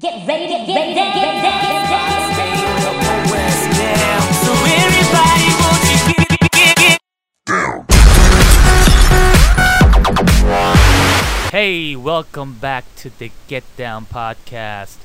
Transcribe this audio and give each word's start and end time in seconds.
Get 0.00 0.26
ready 0.26 0.46
to 0.46 0.52
get, 0.64 0.66
down, 0.66 0.94
get 0.94 1.14
down, 1.14 1.42
get 1.42 1.84
down. 3.84 4.22
So 4.32 4.52
everybody, 4.64 5.52
won't 5.60 5.84
you 5.90 5.96
get, 6.14 6.40
get, 6.50 6.76
get 6.80 6.96
Hey, 11.50 11.96
welcome 11.96 12.54
back 12.54 12.86
to 12.96 13.10
the 13.10 13.30
Get 13.46 13.64
Down 13.76 14.06
podcast. 14.06 14.96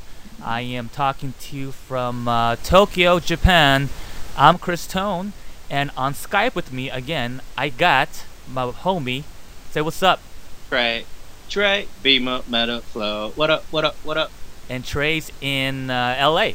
I 0.41 0.61
am 0.61 0.87
talking 0.87 1.33
to 1.41 1.57
you 1.57 1.73
from 1.73 2.29
uh, 2.29 2.55
Tokyo, 2.63 3.19
Japan. 3.19 3.89
I'm 4.37 4.57
Chris 4.57 4.87
Tone, 4.87 5.33
and 5.69 5.91
on 5.97 6.13
Skype 6.13 6.55
with 6.55 6.71
me 6.71 6.89
again, 6.89 7.41
I 7.57 7.67
got 7.67 8.23
my 8.49 8.67
homie. 8.67 9.25
Say 9.71 9.81
what's 9.81 10.01
up. 10.01 10.21
Trey, 10.69 11.03
Trey, 11.49 11.89
beam 12.01 12.29
up, 12.29 12.47
meta, 12.47 12.79
flow. 12.79 13.33
What 13.35 13.49
up? 13.49 13.65
What 13.71 13.83
up? 13.83 13.97
What 14.05 14.17
up? 14.17 14.31
And 14.69 14.83
Trey's 14.83 15.31
in 15.41 15.89
uh, 15.89 16.17
LA. 16.20 16.52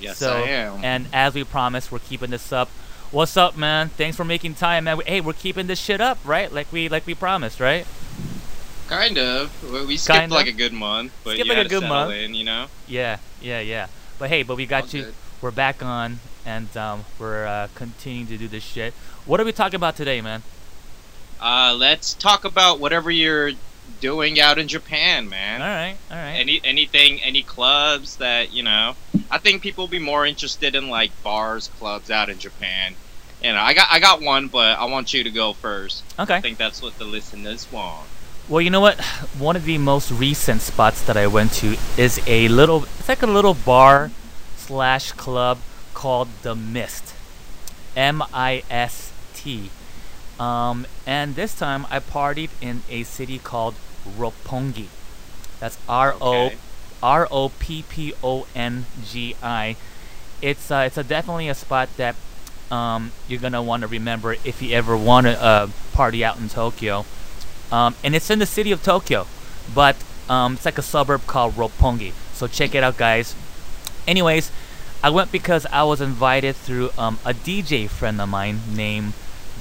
Yes, 0.00 0.18
so, 0.18 0.36
I 0.38 0.40
am. 0.48 0.84
And 0.84 1.06
as 1.12 1.34
we 1.34 1.44
promised, 1.44 1.92
we're 1.92 2.00
keeping 2.00 2.30
this 2.30 2.52
up. 2.52 2.68
What's 3.12 3.36
up, 3.36 3.56
man? 3.56 3.90
Thanks 3.90 4.16
for 4.16 4.24
making 4.24 4.54
time, 4.54 4.84
man. 4.84 5.00
Hey, 5.06 5.20
we're 5.20 5.32
keeping 5.34 5.66
this 5.66 5.78
shit 5.78 6.00
up, 6.00 6.18
right? 6.24 6.50
Like 6.52 6.72
we 6.72 6.88
like 6.88 7.06
we 7.06 7.14
promised, 7.14 7.60
right? 7.60 7.86
kind 8.88 9.16
of. 9.18 9.72
We- 9.86 9.96
skipped 9.96 10.18
Kinda. 10.20 10.34
like 10.34 10.46
a 10.48 10.52
good 10.52 10.72
month, 10.72 11.12
but 11.24 11.34
Skipped 11.34 11.48
you 11.48 11.54
like 11.54 11.66
a 11.66 11.68
good 11.68 11.82
month. 11.88 12.12
in, 12.12 12.34
you 12.34 12.44
know. 12.44 12.66
Yeah, 12.86 13.18
yeah, 13.40 13.60
yeah. 13.60 13.86
But 14.18 14.28
hey, 14.28 14.42
but 14.42 14.56
we 14.56 14.66
got 14.66 14.84
All 14.84 14.90
you. 14.90 15.04
good. 15.06 15.14
We're 15.40 15.50
back 15.50 15.82
on, 15.82 16.20
and 16.44 16.74
um, 16.76 17.04
we're 17.18 17.46
uh, 17.46 17.68
continuing 17.74 18.28
to 18.28 18.36
do 18.36 18.48
this 18.48 18.62
shit. 18.62 18.92
What 19.24 19.40
are 19.40 19.44
we 19.44 19.52
talking 19.52 19.76
about 19.76 19.96
today, 19.96 20.20
man? 20.20 20.42
Uh, 21.40 21.74
let's 21.76 22.14
talk 22.14 22.44
about 22.44 22.78
whatever 22.78 23.10
you're 23.10 23.52
doing 24.00 24.40
out 24.40 24.58
in 24.58 24.68
Japan, 24.68 25.28
man. 25.28 25.62
All 25.62 25.68
right, 25.68 25.96
all 26.10 26.16
right. 26.16 26.32
Any 26.32 26.60
anything, 26.64 27.22
any 27.22 27.42
clubs 27.42 28.16
that 28.16 28.52
you 28.52 28.62
know? 28.62 28.96
I 29.30 29.38
think 29.38 29.62
people 29.62 29.84
will 29.84 29.90
be 29.90 29.98
more 29.98 30.26
interested 30.26 30.74
in 30.74 30.88
like 30.88 31.10
bars, 31.22 31.68
clubs 31.78 32.10
out 32.10 32.28
in 32.28 32.38
Japan. 32.38 32.94
You 33.42 33.52
know, 33.52 33.60
I 33.60 33.74
got 33.74 33.88
I 33.90 34.00
got 34.00 34.20
one, 34.20 34.48
but 34.48 34.78
I 34.78 34.84
want 34.84 35.14
you 35.14 35.24
to 35.24 35.30
go 35.30 35.52
first. 35.52 36.04
Okay. 36.18 36.34
I 36.34 36.40
think 36.40 36.58
that's 36.58 36.82
what 36.82 36.98
the 36.98 37.04
listeners 37.04 37.70
want. 37.72 38.06
Well, 38.48 38.60
you 38.60 38.70
know 38.70 38.80
what? 38.80 39.00
One 39.38 39.56
of 39.56 39.64
the 39.64 39.78
most 39.78 40.10
recent 40.10 40.60
spots 40.60 41.02
that 41.02 41.16
I 41.16 41.26
went 41.26 41.52
to 41.54 41.76
is 41.96 42.20
a 42.26 42.48
little. 42.48 42.84
It's 42.84 43.08
like 43.08 43.22
a 43.22 43.26
little 43.26 43.54
bar 43.54 44.10
slash 44.56 45.12
club 45.12 45.58
called 45.94 46.28
the 46.42 46.54
Mist. 46.54 47.14
M 47.96 48.22
I 48.32 48.62
S 48.70 49.12
T. 49.34 49.70
Um, 50.38 50.86
and 51.06 51.34
this 51.34 51.54
time 51.54 51.86
I 51.90 51.98
partied 52.00 52.50
in 52.60 52.82
a 52.90 53.02
city 53.04 53.38
called 53.38 53.74
Roppongi. 54.18 54.86
That's 55.60 55.78
R 55.88 56.14
O 56.20 56.46
Okay. 56.46 56.56
R 57.02 57.28
O 57.30 57.50
P 57.58 57.84
P 57.88 58.14
O 58.22 58.46
N 58.54 58.86
G 59.04 59.36
I. 59.42 59.76
It's 60.40 60.70
uh, 60.70 60.84
it's 60.86 60.96
a 60.96 61.04
definitely 61.04 61.48
a 61.48 61.54
spot 61.54 61.88
that 61.96 62.16
um, 62.70 63.12
you're 63.28 63.40
gonna 63.40 63.62
want 63.62 63.82
to 63.82 63.86
remember 63.86 64.32
if 64.44 64.60
you 64.62 64.74
ever 64.74 64.96
want 64.96 65.26
to 65.26 65.40
uh, 65.40 65.68
party 65.92 66.24
out 66.24 66.38
in 66.38 66.48
Tokyo. 66.48 67.04
Um, 67.70 67.94
and 68.04 68.14
it's 68.14 68.28
in 68.30 68.38
the 68.38 68.46
city 68.46 68.70
of 68.72 68.82
Tokyo, 68.82 69.26
but 69.74 69.96
um, 70.28 70.54
it's 70.54 70.64
like 70.64 70.78
a 70.78 70.82
suburb 70.82 71.26
called 71.26 71.54
Roppongi. 71.54 72.12
So 72.32 72.46
check 72.46 72.74
it 72.74 72.82
out, 72.82 72.96
guys. 72.96 73.34
Anyways, 74.06 74.50
I 75.02 75.10
went 75.10 75.32
because 75.32 75.66
I 75.66 75.82
was 75.84 76.00
invited 76.00 76.56
through 76.56 76.90
um, 76.98 77.18
a 77.24 77.32
DJ 77.32 77.88
friend 77.88 78.20
of 78.20 78.28
mine 78.28 78.60
named 78.74 79.14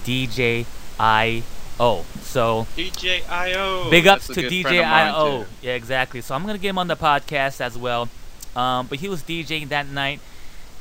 DJ 0.05 0.65
I.O. 0.99 2.05
So 2.21 2.67
DJ 2.75 3.27
IO. 3.29 3.89
Big 3.89 4.07
ups 4.07 4.27
That's 4.27 4.37
a 4.37 4.41
to 4.43 4.49
good 4.49 4.65
DJ 4.65 4.79
of 4.83 4.87
mine, 4.87 5.13
too. 5.45 5.49
Yeah, 5.61 5.73
exactly. 5.73 6.21
So 6.21 6.35
I'm 6.35 6.45
gonna 6.45 6.57
get 6.57 6.69
him 6.69 6.77
on 6.77 6.87
the 6.87 6.95
podcast 6.95 7.61
as 7.61 7.77
well. 7.77 8.09
Um, 8.55 8.87
but 8.87 8.99
he 8.99 9.07
was 9.07 9.23
DJing 9.23 9.69
that 9.69 9.87
night, 9.87 10.19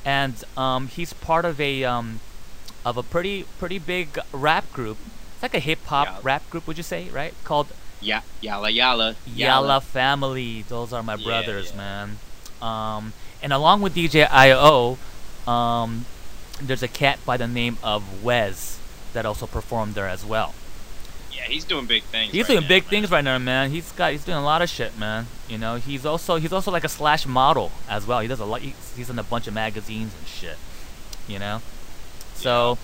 and 0.05 0.35
um, 0.57 0.89
he's 0.89 1.13
part 1.13 1.45
of 1.45 1.61
a 1.61 1.85
um, 1.85 2.21
of 2.85 2.97
a 2.97 3.03
pretty 3.03 3.45
pretty 3.59 3.79
big 3.79 4.19
rap 4.33 4.71
group. 4.73 4.99
It's 5.35 5.43
like 5.43 5.55
a 5.55 5.61
hip 5.61 5.85
hop 5.87 6.07
Yeah. 6.09 6.19
rap 6.23 6.51
group, 6.51 6.67
would 6.67 6.77
you 6.77 6.83
say? 6.83 7.09
Right? 7.11 7.33
Called 7.45 7.69
Yeah, 8.01 8.23
yalla 8.41 8.71
yalla 8.71 9.15
Yalla 9.27 9.81
Family. 9.81 10.63
Those 10.69 10.93
are 10.93 11.03
my 11.03 11.15
Yeah, 11.15 11.25
brothers, 11.25 11.71
yeah. 11.71 11.77
man. 11.77 12.19
Um, 12.61 13.13
and 13.43 13.53
along 13.53 13.81
with 13.83 13.95
DJ 13.95 14.27
IO, 14.31 14.99
um, 15.47 16.05
there's 16.61 16.83
a 16.83 16.89
cat 16.89 17.19
by 17.25 17.37
the 17.39 17.47
name 17.47 17.79
of 17.83 18.03
Wez 18.23 18.77
that 19.13 19.27
also 19.27 19.47
performed 19.47 19.95
there 19.95 20.09
as 20.09 20.25
well. 20.25 20.55
Yeah, 21.33 21.43
he's 21.45 21.65
doing 21.65 21.87
big 21.87 22.03
things. 22.05 22.33
He's 22.33 22.43
right 22.43 22.55
doing 22.55 22.63
now, 22.63 22.69
big 22.69 22.83
man. 22.85 22.91
things 22.91 23.11
right 23.11 23.25
now, 23.25 23.39
man. 23.39 23.71
He's 23.71 23.93
got 23.93 24.13
he's 24.13 24.25
doing 24.25 24.39
a 24.39 24.45
lot 24.45 24.63
of 24.63 24.69
shit, 24.69 24.99
man. 24.99 25.27
You 25.49 25.59
know, 25.59 25.77
he's 25.77 26.05
also 26.05 26.37
he's 26.37 26.53
also 26.53 26.71
like 26.71 26.85
a 26.85 26.89
slash 26.89 27.27
model 27.27 27.73
as 27.89 28.07
well. 28.07 28.21
He 28.21 28.29
does 28.29 28.41
a 28.41 28.45
lot. 28.45 28.61
He's, 28.61 28.95
he's 28.97 29.09
in 29.09 29.19
a 29.19 29.23
bunch 29.23 29.47
of 29.47 29.55
magazines 29.55 30.13
and 30.19 30.27
shit. 30.27 30.57
You 31.27 31.39
know, 31.39 31.63
so 32.35 32.79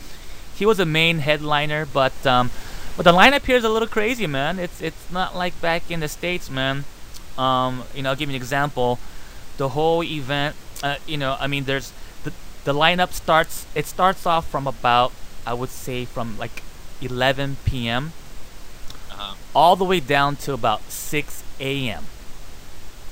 he 0.55 0.65
was 0.65 0.81
a 0.81 0.87
main 0.87 1.19
headliner, 1.19 1.87
but 1.87 2.27
um, 2.27 2.51
but 2.97 3.05
the 3.05 3.13
lineup 3.13 3.45
here 3.45 3.57
is 3.57 3.65
a 3.65 3.69
little 3.69 3.89
crazy, 3.89 4.27
man. 4.27 4.59
It's 4.59 4.81
it's 4.81 5.11
not 5.11 5.37
like 5.37 5.61
back 5.61 5.91
in 5.91 6.01
the 6.01 6.09
states, 6.09 6.49
man. 6.51 6.85
Um, 7.37 7.85
you 7.95 8.03
know, 8.03 8.11
I'll 8.11 8.17
give 8.17 8.31
you 8.31 8.37
an 8.37 8.41
example. 8.41 8.99
The 9.59 9.71
whole 9.71 10.03
event, 10.03 10.57
uh, 10.83 10.97
you 11.07 11.19
know, 11.19 11.37
I 11.39 11.47
mean, 11.47 11.65
there's 11.65 11.93
the 12.25 12.33
the 12.65 12.73
lineup 12.73 13.13
starts. 13.13 13.67
It 13.75 13.87
starts 13.87 14.25
off 14.25 14.49
from 14.49 14.67
about 14.67 15.13
I 15.47 15.55
would 15.55 15.71
say 15.71 16.05
from 16.05 16.37
like 16.39 16.63
11 17.01 17.57
p.m 17.65 18.13
Uh-huh. 19.11 19.35
all 19.55 19.77
the 19.77 19.85
way 19.85 20.01
down 20.01 20.37
to 20.45 20.53
about 20.53 20.83
6 20.91 21.43
a.m. 21.61 22.05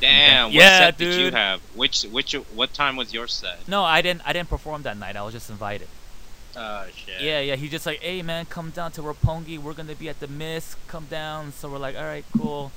Damn. 0.00 0.46
What 0.46 0.54
Yeah, 0.54 0.78
set 0.80 0.98
did 0.98 1.14
you 1.14 1.24
dude. 1.24 1.34
have? 1.34 1.60
Which 1.74 2.02
which 2.04 2.32
what 2.54 2.74
time 2.74 2.96
was 2.96 3.12
your 3.14 3.26
set? 3.28 3.66
No, 3.68 3.84
I 3.84 4.02
didn't. 4.02 4.22
I 4.28 4.32
didn't 4.32 4.48
perform 4.50 4.82
that 4.82 4.96
night. 4.98 5.16
I 5.16 5.22
was 5.22 5.32
just 5.32 5.48
invited. 5.50 5.88
Oh 6.56 6.84
shit. 6.94 7.20
Yeah, 7.22 7.40
yeah. 7.40 7.56
He 7.56 7.68
just 7.68 7.86
like, 7.86 8.00
hey 8.00 8.20
man, 8.22 8.44
come 8.46 8.70
down 8.70 8.92
to 8.92 9.02
Roppongi. 9.02 9.58
We're 9.58 9.72
gonna 9.72 9.94
be 9.94 10.08
at 10.08 10.20
the 10.20 10.28
Mist. 10.28 10.76
Come 10.88 11.06
down. 11.06 11.52
So 11.52 11.68
we're 11.70 11.78
like, 11.78 11.96
all 11.96 12.04
right, 12.04 12.24
cool. 12.36 12.70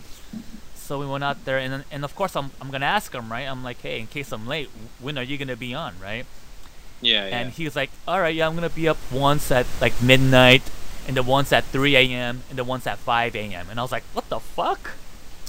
So 0.75 0.99
we 0.99 1.05
went 1.05 1.23
out 1.23 1.43
there, 1.43 1.57
and 1.57 1.73
then- 1.73 1.85
and 1.91 2.05
of 2.05 2.15
course 2.15 2.35
I'm 2.35 2.51
I'm 2.61 2.69
gonna 2.71 2.85
ask 2.97 3.11
him, 3.13 3.29
right? 3.31 3.47
I'm 3.51 3.63
like, 3.63 3.81
hey, 3.81 3.99
in 3.99 4.07
case 4.07 4.31
I'm 4.31 4.47
late, 4.47 4.69
when 4.99 5.17
are 5.17 5.23
you 5.23 5.37
gonna 5.37 5.57
be 5.57 5.73
on, 5.73 5.95
right? 6.01 6.25
Yeah. 7.01 7.27
yeah. 7.27 7.39
And 7.39 7.51
he 7.51 7.65
was 7.65 7.75
like, 7.75 7.89
all 8.07 8.19
right, 8.19 8.33
yeah, 8.33 8.47
I'm 8.47 8.55
gonna 8.55 8.69
be 8.69 8.87
up 8.87 8.97
once 9.11 9.51
at 9.51 9.65
like 9.81 10.01
midnight, 10.01 10.63
and 11.07 11.15
the 11.15 11.23
once 11.23 11.51
at 11.53 11.63
3 11.65 11.95
a.m. 11.95 12.43
and 12.49 12.57
the 12.57 12.63
once 12.63 12.87
at 12.87 12.97
5 12.97 13.35
a.m. 13.35 13.67
And 13.69 13.79
I 13.79 13.83
was 13.83 13.91
like, 13.91 14.03
what 14.13 14.29
the 14.29 14.39
fuck? 14.39 14.91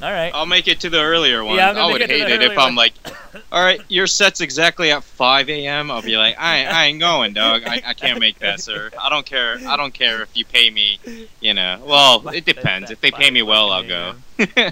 All 0.01 0.13
right. 0.13 0.33
I'll 0.33 0.47
make 0.47 0.69
it 0.69 0.79
to 0.81 0.91
the 0.91 1.01
earlier 1.01 1.43
one. 1.43 1.57
Yeah, 1.57 1.73
I 1.73 1.91
would 1.91 2.01
it 2.01 2.09
hate 2.09 2.21
it 2.21 2.31
if 2.31 2.51
earlier 2.51 2.51
I'm 2.53 2.67
one. 2.67 2.75
like, 2.77 2.93
all 3.53 3.61
right, 3.65 3.81
your 3.89 4.07
set's 4.07 4.41
exactly 4.41 4.93
at 4.93 5.03
5 5.03 5.51
a.m. 5.51 5.91
I'll 5.91 6.03
be 6.03 6.17
like, 6.17 6.39
I, 6.39 6.67
I 6.67 6.85
ain't 6.87 7.01
going, 7.01 7.33
dog. 7.33 7.63
I, 7.67 7.83
I 7.85 7.95
can't 7.95 8.21
make 8.21 8.39
that, 8.39 8.61
sir. 8.61 8.91
I 9.01 9.09
don't 9.09 9.27
care. 9.27 9.59
I 9.67 9.77
don't 9.77 9.93
care 9.93 10.23
if 10.23 10.37
you 10.37 10.45
pay 10.45 10.71
me. 10.71 11.01
You 11.41 11.55
know. 11.55 11.83
Well, 11.85 12.29
it 12.29 12.45
depends. 12.45 12.93
If 12.93 13.01
they 13.01 13.11
pay 13.11 13.31
me 13.31 13.43
well, 13.43 13.71
I'll 13.73 13.87
go. 13.87 14.15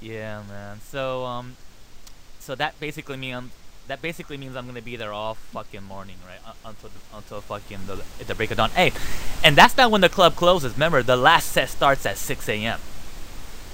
Yeah, 0.00 0.42
man. 0.48 0.80
So 0.82 1.24
um, 1.24 1.56
so 2.38 2.54
that 2.54 2.78
basically 2.78 3.16
means 3.16 3.50
that 3.88 4.02
basically 4.02 4.36
means 4.36 4.56
I'm 4.56 4.66
gonna 4.66 4.82
be 4.82 4.96
there 4.96 5.12
all 5.12 5.34
fucking 5.52 5.82
morning, 5.84 6.16
right? 6.26 6.40
Un- 6.46 6.54
until 6.74 6.88
the, 6.90 7.16
until 7.16 7.40
fucking 7.40 7.80
the, 7.86 8.02
the 8.24 8.34
break 8.34 8.50
of 8.50 8.56
dawn. 8.56 8.70
Hey, 8.70 8.92
and 9.44 9.56
that's 9.56 9.76
not 9.76 9.90
when 9.90 10.00
the 10.00 10.08
club 10.08 10.34
closes. 10.36 10.72
Remember, 10.74 11.02
the 11.02 11.16
last 11.16 11.52
set 11.52 11.68
starts 11.68 12.04
at 12.06 12.16
6 12.18 12.48
a.m. 12.48 12.80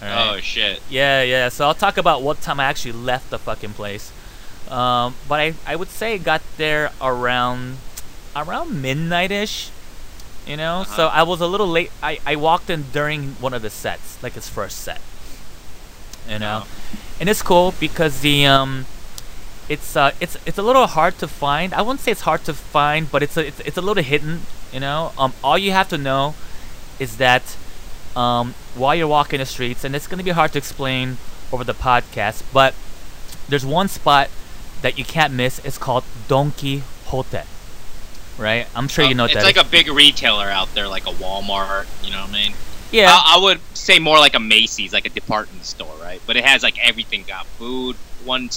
Oh 0.02 0.38
shit. 0.40 0.82
Yeah, 0.90 1.22
yeah. 1.22 1.48
So 1.48 1.64
I'll 1.66 1.74
talk 1.74 1.96
about 1.96 2.22
what 2.22 2.40
time 2.40 2.58
I 2.58 2.64
actually 2.64 2.92
left 2.92 3.30
the 3.30 3.38
fucking 3.38 3.74
place. 3.74 4.12
Um, 4.68 5.14
but 5.28 5.38
I, 5.40 5.54
I 5.66 5.76
would 5.76 5.88
say 5.88 6.18
got 6.18 6.42
there 6.56 6.90
around 7.00 7.78
around 8.34 8.80
midnight-ish. 8.82 9.70
You 10.46 10.56
know, 10.56 10.82
so 10.84 11.06
Uh-huh. 11.06 11.20
I 11.20 11.22
was 11.22 11.40
a 11.40 11.46
little 11.46 11.68
late. 11.68 11.92
I, 12.02 12.18
I 12.26 12.34
walked 12.34 12.68
in 12.68 12.86
during 12.92 13.34
one 13.40 13.54
of 13.54 13.62
the 13.62 13.70
sets, 13.70 14.20
like 14.24 14.32
his 14.32 14.48
first 14.48 14.78
set. 14.78 15.00
You 16.28 16.40
know, 16.40 16.64
Oh. 16.64 16.68
and 17.20 17.28
it's 17.28 17.42
cool 17.42 17.74
because 17.78 18.20
the 18.22 18.46
um, 18.46 18.86
it's 19.68 19.96
uh, 19.96 20.12
it's 20.20 20.36
it's 20.46 20.58
a 20.58 20.62
little 20.62 20.86
hard 20.86 21.18
to 21.18 21.28
find. 21.28 21.72
I 21.74 21.82
wouldn't 21.82 22.00
say 22.00 22.12
it's 22.12 22.22
hard 22.22 22.44
to 22.44 22.54
find, 22.54 23.10
but 23.10 23.22
it's 23.22 23.36
a 23.36 23.46
it's, 23.46 23.60
it's 23.60 23.76
a 23.76 23.82
little 23.82 24.02
hidden. 24.02 24.42
You 24.72 24.80
know, 24.80 25.12
um, 25.18 25.32
all 25.44 25.58
you 25.58 25.72
have 25.72 25.88
to 25.90 25.98
know 25.98 26.34
is 26.98 27.16
that 27.18 27.56
um, 28.16 28.54
while 28.74 28.94
you're 28.94 29.06
walking 29.08 29.38
the 29.38 29.46
streets, 29.46 29.84
and 29.84 29.94
it's 29.96 30.06
gonna 30.06 30.22
be 30.22 30.30
hard 30.30 30.52
to 30.52 30.58
explain 30.58 31.18
over 31.52 31.64
the 31.64 31.74
podcast, 31.74 32.42
but 32.52 32.74
there's 33.48 33.64
one 33.66 33.88
spot 33.88 34.28
that 34.82 34.98
you 34.98 35.04
can't 35.04 35.32
miss. 35.32 35.58
It's 35.64 35.78
called 35.78 36.04
Don 36.28 36.52
Quijote. 36.52 37.44
Right? 38.38 38.66
I'm 38.74 38.88
sure 38.88 39.04
you 39.04 39.10
Um, 39.10 39.16
know 39.18 39.24
it's 39.26 39.34
that 39.34 39.44
like 39.44 39.56
is. 39.56 39.62
a 39.62 39.66
big 39.66 39.88
retailer 39.88 40.46
out 40.50 40.74
there, 40.74 40.88
like 40.88 41.06
a 41.06 41.10
Walmart. 41.12 41.86
You 42.02 42.10
know 42.12 42.20
what 42.22 42.30
I 42.30 42.32
mean? 42.32 42.54
yeah. 42.90 43.08
I, 43.10 43.36
I 43.36 43.42
would 43.42 43.60
say 43.74 43.98
more 43.98 44.18
like 44.18 44.34
a 44.34 44.40
Macy's, 44.40 44.92
like 44.92 45.04
a 45.06 45.10
department 45.10 45.64
store, 45.66 45.94
right? 46.00 46.20
But 46.26 46.36
it 46.36 46.44
has 46.44 46.62
like 46.62 46.78
everything. 46.84 47.24
Got 47.28 47.44
food. 47.46 47.96
One, 48.24 48.48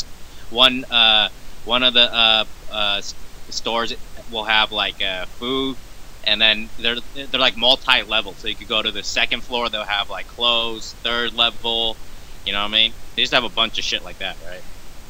one, 0.49 0.85
uh, 0.85 1.29
one 1.65 1.83
of 1.83 1.93
the 1.93 2.13
uh, 2.13 2.45
uh, 2.71 3.01
stores 3.49 3.93
will 4.31 4.43
have 4.45 4.71
like 4.71 5.01
uh, 5.03 5.25
food, 5.25 5.75
and 6.23 6.41
then 6.41 6.69
they're 6.79 6.97
they're 7.15 7.39
like 7.39 7.57
multi-level. 7.57 8.33
So 8.33 8.47
you 8.47 8.55
could 8.55 8.67
go 8.67 8.81
to 8.81 8.91
the 8.91 9.03
second 9.03 9.41
floor. 9.43 9.69
They'll 9.69 9.83
have 9.83 10.09
like 10.09 10.27
clothes. 10.27 10.93
Third 11.03 11.33
level. 11.33 11.97
You 12.45 12.53
know 12.53 12.59
what 12.61 12.69
I 12.69 12.71
mean? 12.71 12.93
They 13.15 13.23
just 13.23 13.33
have 13.33 13.43
a 13.43 13.49
bunch 13.49 13.77
of 13.79 13.83
shit 13.83 14.03
like 14.03 14.19
that, 14.19 14.37
right? 14.47 14.61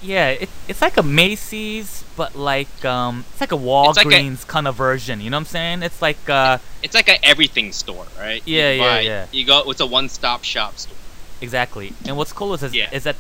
Yeah, 0.02 0.30
it, 0.30 0.50
it's 0.68 0.82
like 0.82 0.98
a 0.98 1.04
Macy's, 1.04 2.04
but 2.16 2.36
like 2.36 2.86
um, 2.86 3.26
it's 3.32 3.42
like 3.42 3.52
a 3.52 3.56
It's 3.56 3.64
like 3.98 4.06
a- 4.06 4.10
Walgreens 4.10 4.46
kind 4.46 4.68
of 4.68 4.76
version. 4.76 5.20
You 5.20 5.30
know 5.30 5.38
what 5.38 5.42
I'm 5.42 5.46
saying? 5.46 5.84
It's 5.84 6.02
like 6.02 6.30
uh, 6.30 6.60
It's 6.84 6.94
like 6.94 7.08
a 7.10 7.24
everything 7.26 7.72
store, 7.72 8.06
right? 8.18 8.42
Yeah, 8.46 8.72
can 8.76 8.80
yeah, 8.80 9.00
yeah. 9.00 9.26
You 9.32 9.46
go. 9.46 9.70
It's 9.72 9.82
a 9.82 9.86
one-stop 9.86 10.44
shop 10.44 10.78
store. 10.78 10.96
exactly. 11.42 11.94
And 12.06 12.16
what's 12.18 12.32
cool 12.34 12.54
is 12.54 12.64
is, 12.64 12.74
Yeah. 12.76 12.90
is 12.92 13.04
that 13.04 13.16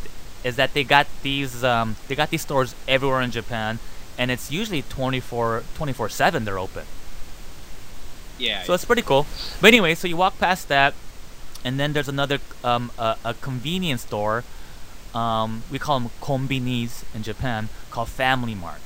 is 0.45 0.55
that 0.57 0.75
they 0.75 0.83
got 0.83 1.07
these 1.23 1.63
um, 1.63 1.97
they 2.07 2.15
got 2.15 2.29
these 2.29 2.43
stores 2.43 2.75
everywhere 2.87 3.21
in 3.21 3.31
Japan, 3.31 3.79
and 4.17 4.29
it's 4.29 4.51
usually 4.51 4.83
24 4.83 5.63
24 5.73 6.09
seven 6.09 6.45
they're 6.45 6.59
open. 6.59 6.85
Yeah. 8.37 8.63
So 8.63 8.73
it's 8.73 8.85
pretty 8.85 9.01
cool. 9.01 9.25
But 9.59 9.69
anyway, 9.69 9.95
so 9.95 10.07
you 10.07 10.17
walk 10.17 10.37
past 10.37 10.67
that, 10.69 10.93
and 11.63 11.79
then 11.79 11.93
there's 11.93 12.07
another 12.07 12.39
um, 12.63 12.91
a, 12.99 13.17
a 13.25 13.33
convenience 13.33 14.03
store. 14.03 14.43
Um, 15.15 15.63
we 15.71 15.79
call 15.79 15.99
them 15.99 16.11
konbinis 16.21 17.03
in 17.15 17.23
Japan, 17.23 17.69
called 17.89 18.09
Family 18.09 18.53
Mart. 18.53 18.81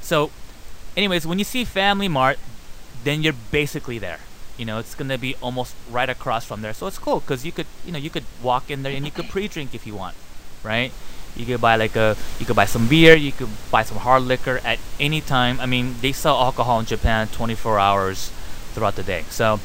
So, 0.00 0.30
anyways, 0.96 1.26
when 1.26 1.38
you 1.38 1.44
see 1.44 1.64
Family 1.64 2.08
Mart, 2.08 2.38
then 3.04 3.22
you're 3.22 3.34
basically 3.52 3.98
there. 3.98 4.20
You 4.56 4.64
know, 4.64 4.78
it's 4.78 4.94
gonna 4.94 5.18
be 5.18 5.36
almost 5.42 5.76
right 5.88 6.08
across 6.08 6.46
from 6.46 6.62
there. 6.62 6.72
So 6.72 6.86
it's 6.86 6.98
cool 6.98 7.20
because 7.20 7.44
you 7.44 7.52
could, 7.52 7.66
you 7.84 7.92
know, 7.92 7.98
you 7.98 8.10
could 8.10 8.24
walk 8.42 8.70
in 8.70 8.82
there 8.82 8.92
and 8.92 9.04
you 9.04 9.12
could 9.12 9.28
pre-drink 9.28 9.74
if 9.74 9.86
you 9.86 9.94
want, 9.94 10.16
right? 10.66 10.92
You 11.36 11.46
could 11.46 11.60
buy 11.60 11.76
like 11.76 11.96
a, 11.96 12.16
you 12.40 12.46
could 12.46 12.56
buy 12.56 12.64
some 12.64 12.88
beer, 12.88 13.14
you 13.14 13.30
could 13.30 13.48
buy 13.70 13.82
some 13.82 13.98
hard 13.98 14.22
liquor 14.22 14.60
at 14.64 14.78
any 14.98 15.20
time. 15.20 15.60
I 15.60 15.66
mean, 15.66 15.96
they 16.00 16.12
sell 16.12 16.36
alcohol 16.36 16.80
in 16.80 16.86
Japan 16.86 17.28
24 17.28 17.78
hours 17.78 18.32
throughout 18.72 18.96
the 18.96 19.02
day. 19.02 19.24
So, 19.28 19.60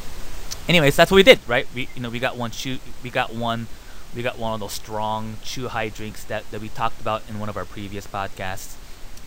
anyways, 0.68 0.95
that's 0.95 1.09
what 1.09 1.15
we 1.15 1.24
did, 1.24 1.39
right? 1.48 1.65
We, 1.74 1.89
you 1.95 2.01
know, 2.01 2.09
we 2.09 2.19
got 2.19 2.38
one 2.38 2.51
chew, 2.51 2.80
we 3.03 3.09
got 3.09 3.33
one, 3.33 3.68
we 4.15 4.21
got 4.21 4.38
one 4.38 4.53
of 4.53 4.59
those 4.59 4.74
strong 4.74 5.38
chu-hi 5.44 5.89
drinks 5.89 6.25
that 6.25 6.50
that 6.51 6.62
we 6.62 6.69
talked 6.69 7.00
about 7.00 7.24
in 7.30 7.39
one 7.39 7.50
of 7.50 7.56
our 7.56 7.65
previous 7.65 8.06
podcasts, 8.06 8.75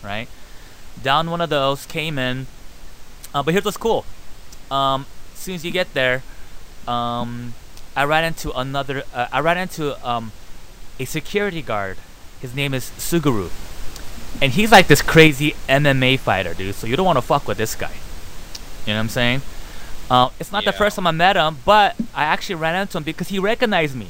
right? 0.03 0.29
Down 1.03 1.31
one 1.31 1.41
of 1.41 1.51
those, 1.51 1.87
came 1.87 2.19
in. 2.19 2.47
Uh, 3.35 3.43
but 3.43 3.53
here's 3.53 3.65
what's 3.65 3.77
cool. 3.77 4.05
Um, 4.71 5.07
as 5.33 5.41
soon 5.41 5.55
as 5.57 5.65
you 5.65 5.71
get 5.71 5.93
there, 5.95 6.23
um, 6.87 7.55
I 7.97 8.05
ran 8.05 8.25
into 8.25 8.53
another. 8.53 9.03
Uh, 9.13 9.27
I 9.33 9.41
ran 9.41 9.59
into 9.59 9.97
um, 10.07 10.33
a 10.99 11.05
security 11.05 11.63
guard. 11.63 11.97
His 12.41 12.55
name 12.55 12.75
is 12.75 12.91
Suguru, 12.99 13.51
and 14.43 14.53
he's 14.53 14.71
like 14.71 14.87
this 14.87 15.01
crazy 15.03 15.55
MMA 15.69 16.19
fighter, 16.19 16.53
dude. 16.55 16.75
So 16.75 16.87
you 16.87 16.97
don't 16.97 17.07
want 17.07 17.17
to 17.19 17.23
fuck 17.23 17.49
with 17.49 17.57
this 17.59 17.75
guy. 17.75 17.93
You 18.87 18.93
know 18.93 18.99
what 18.99 19.01
I'm 19.05 19.09
saying? 19.09 19.43
Uh, 20.11 20.29
it's 20.39 20.53
not 20.53 20.65
the 20.67 20.73
first 20.73 20.97
time 20.97 21.07
I 21.07 21.11
met 21.13 21.37
him, 21.37 21.57
but 21.65 21.97
I 22.15 22.25
actually 22.25 22.57
ran 22.57 22.75
into 22.75 22.99
him 22.99 23.05
because 23.05 23.29
he 23.29 23.39
recognized 23.39 23.97
me. 23.97 24.09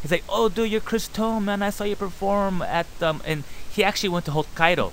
He's 0.00 0.10
like, 0.10 0.24
"Oh, 0.28 0.48
dude, 0.48 0.70
you're 0.70 0.80
Chris 0.80 1.08
Tone, 1.08 1.44
man. 1.44 1.62
I 1.62 1.68
saw 1.70 1.84
you 1.84 1.96
perform 1.96 2.62
at 2.62 2.86
um." 3.02 3.20
And 3.26 3.44
he 3.70 3.84
actually 3.84 4.08
went 4.08 4.24
to 4.26 4.30
Hokkaido, 4.30 4.92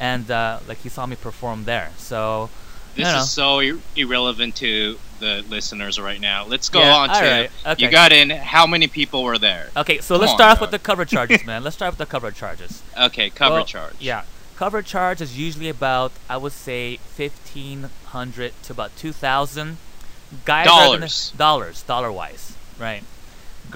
and 0.00 0.30
uh, 0.30 0.60
like 0.66 0.78
he 0.78 0.88
saw 0.88 1.04
me 1.06 1.16
perform 1.16 1.64
there. 1.64 1.90
So 1.98 2.48
This 2.94 3.04
No, 3.04 3.12
no. 3.12 3.18
is 3.20 3.30
so 3.30 3.60
ir- 3.60 3.80
irrelevant 3.94 4.56
to 4.56 4.98
the 5.18 5.44
listeners 5.48 5.98
right 6.00 6.20
now. 6.20 6.44
Let's 6.46 6.68
go 6.68 6.80
Yeah, 6.80 6.96
on 6.96 7.08
to 7.08 7.14
alright, 7.14 7.50
okay. 7.66 7.84
you 7.84 7.90
got 7.90 8.12
in. 8.12 8.30
How 8.30 8.66
many 8.66 8.86
people 8.88 9.22
were 9.24 9.38
there? 9.38 9.70
okay, 9.76 9.98
so 10.00 10.14
Come 10.14 10.20
let's 10.22 10.32
on, 10.32 10.38
start 10.38 10.52
off 10.52 10.58
bro. 10.58 10.64
with 10.64 10.70
the 10.72 10.78
cover 10.78 11.04
charges, 11.14 11.44
man. 11.44 11.62
Let's 11.64 11.76
start 11.76 11.92
with 11.92 11.98
the 11.98 12.06
cover 12.06 12.30
charges. 12.30 12.82
Okay, 12.96 13.30
cover 13.30 13.54
Well, 13.56 13.64
charge. 13.64 13.94
Yeah, 14.00 14.24
cover 14.56 14.82
charge 14.82 15.20
is 15.20 15.38
usually 15.38 15.68
about 15.68 16.12
I 16.28 16.36
would 16.36 16.52
say 16.52 16.96
fifteen 16.98 17.90
hundred 18.06 18.52
to 18.64 18.72
about 18.72 18.94
two 18.96 19.12
thousand. 19.12 19.78
Guys 20.44 20.66
are 20.66 20.70
gonna- 20.70 20.98
Dollars. 20.98 21.32
dollars, 21.36 21.82
dollar 21.82 22.10
wise, 22.12 22.54
right? 22.78 23.02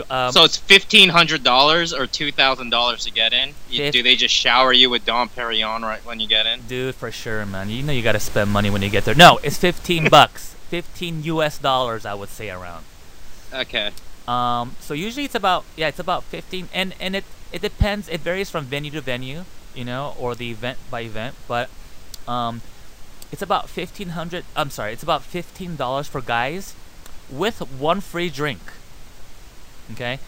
Um, 0.09 0.31
so 0.31 0.45
it's 0.45 0.57
fifteen 0.57 1.09
hundred 1.09 1.43
dollars 1.43 1.93
or 1.93 2.07
two 2.07 2.31
thousand 2.31 2.71
dollars 2.71 3.05
to 3.07 3.11
get 3.11 3.33
in. 3.33 3.55
You, 3.69 3.91
do 3.91 4.05
they 4.05 4.15
just 4.15 4.33
shower 4.35 4.73
you 4.73 4.89
with 4.89 5.05
Dom 5.05 5.29
Perignon 5.29 5.83
right 5.83 6.05
when 6.05 6.21
you 6.21 6.29
get 6.29 6.47
in? 6.47 6.61
Dude, 6.63 6.95
for 6.95 7.11
sure, 7.11 7.45
man. 7.45 7.71
You 7.71 7.83
know 7.83 7.93
you 7.93 8.01
gotta 8.03 8.21
spend 8.21 8.51
money 8.53 8.71
when 8.71 8.83
you 8.83 8.89
get 8.89 9.05
there. 9.05 9.17
No, 9.17 9.41
it's 9.43 9.59
fifteen 9.59 10.09
bucks, 10.11 10.50
fifteen 10.71 11.23
U.S. 11.25 11.59
dollars, 11.59 12.07
I 12.07 12.15
would 12.15 12.31
say 12.31 12.49
around. 12.51 12.85
Okay. 13.53 13.91
Um, 14.29 14.77
so 14.81 14.95
usually 14.95 15.25
it's 15.25 15.35
about 15.35 15.65
yeah, 15.77 15.89
it's 15.89 15.99
about 15.99 16.23
fifteen, 16.25 16.69
and 16.73 16.95
and 17.01 17.15
it 17.17 17.25
it 17.53 17.61
depends. 17.63 18.09
It 18.09 18.21
varies 18.21 18.49
from 18.51 18.65
venue 18.65 18.91
to 18.93 19.01
venue, 19.01 19.45
you 19.75 19.85
know, 19.85 20.15
or 20.19 20.35
the 20.35 20.51
event 20.51 20.79
by 20.91 21.01
event. 21.03 21.35
But 21.49 21.69
um, 22.29 22.63
it's 23.33 23.43
about 23.43 23.69
fifteen 23.69 24.11
hundred. 24.11 24.45
I'm 24.57 24.71
sorry, 24.71 24.93
it's 24.93 25.03
about 25.03 25.23
fifteen 25.23 25.77
dollars 25.77 26.07
for 26.09 26.21
guys, 26.21 26.75
with 27.29 27.59
one 27.79 28.01
free 28.01 28.31
drink. 28.31 28.61
Okay, 29.93 30.21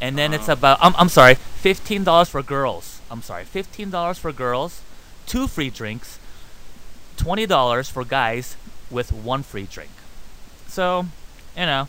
and 0.00 0.18
then 0.18 0.34
it's 0.34 0.48
Uh-huh. 0.48 0.58
about 0.58 0.78
I'm 0.82 0.94
I'm 0.98 1.08
sorry, 1.08 1.36
fifteen 1.36 2.02
dollars 2.04 2.28
for 2.28 2.42
girls. 2.42 3.00
I'm 3.10 3.22
sorry, 3.22 3.44
fifteen 3.44 3.90
dollars 3.90 4.18
for 4.18 4.32
girls, 4.32 4.80
two 5.26 5.46
free 5.46 5.70
drinks, 5.70 6.18
twenty 7.16 7.46
dollars 7.46 7.88
for 7.88 8.04
guys 8.04 8.56
with 8.90 9.12
one 9.12 9.42
free 9.42 9.64
drink. 9.70 9.90
So, 10.68 11.06
you 11.56 11.66
know, 11.66 11.88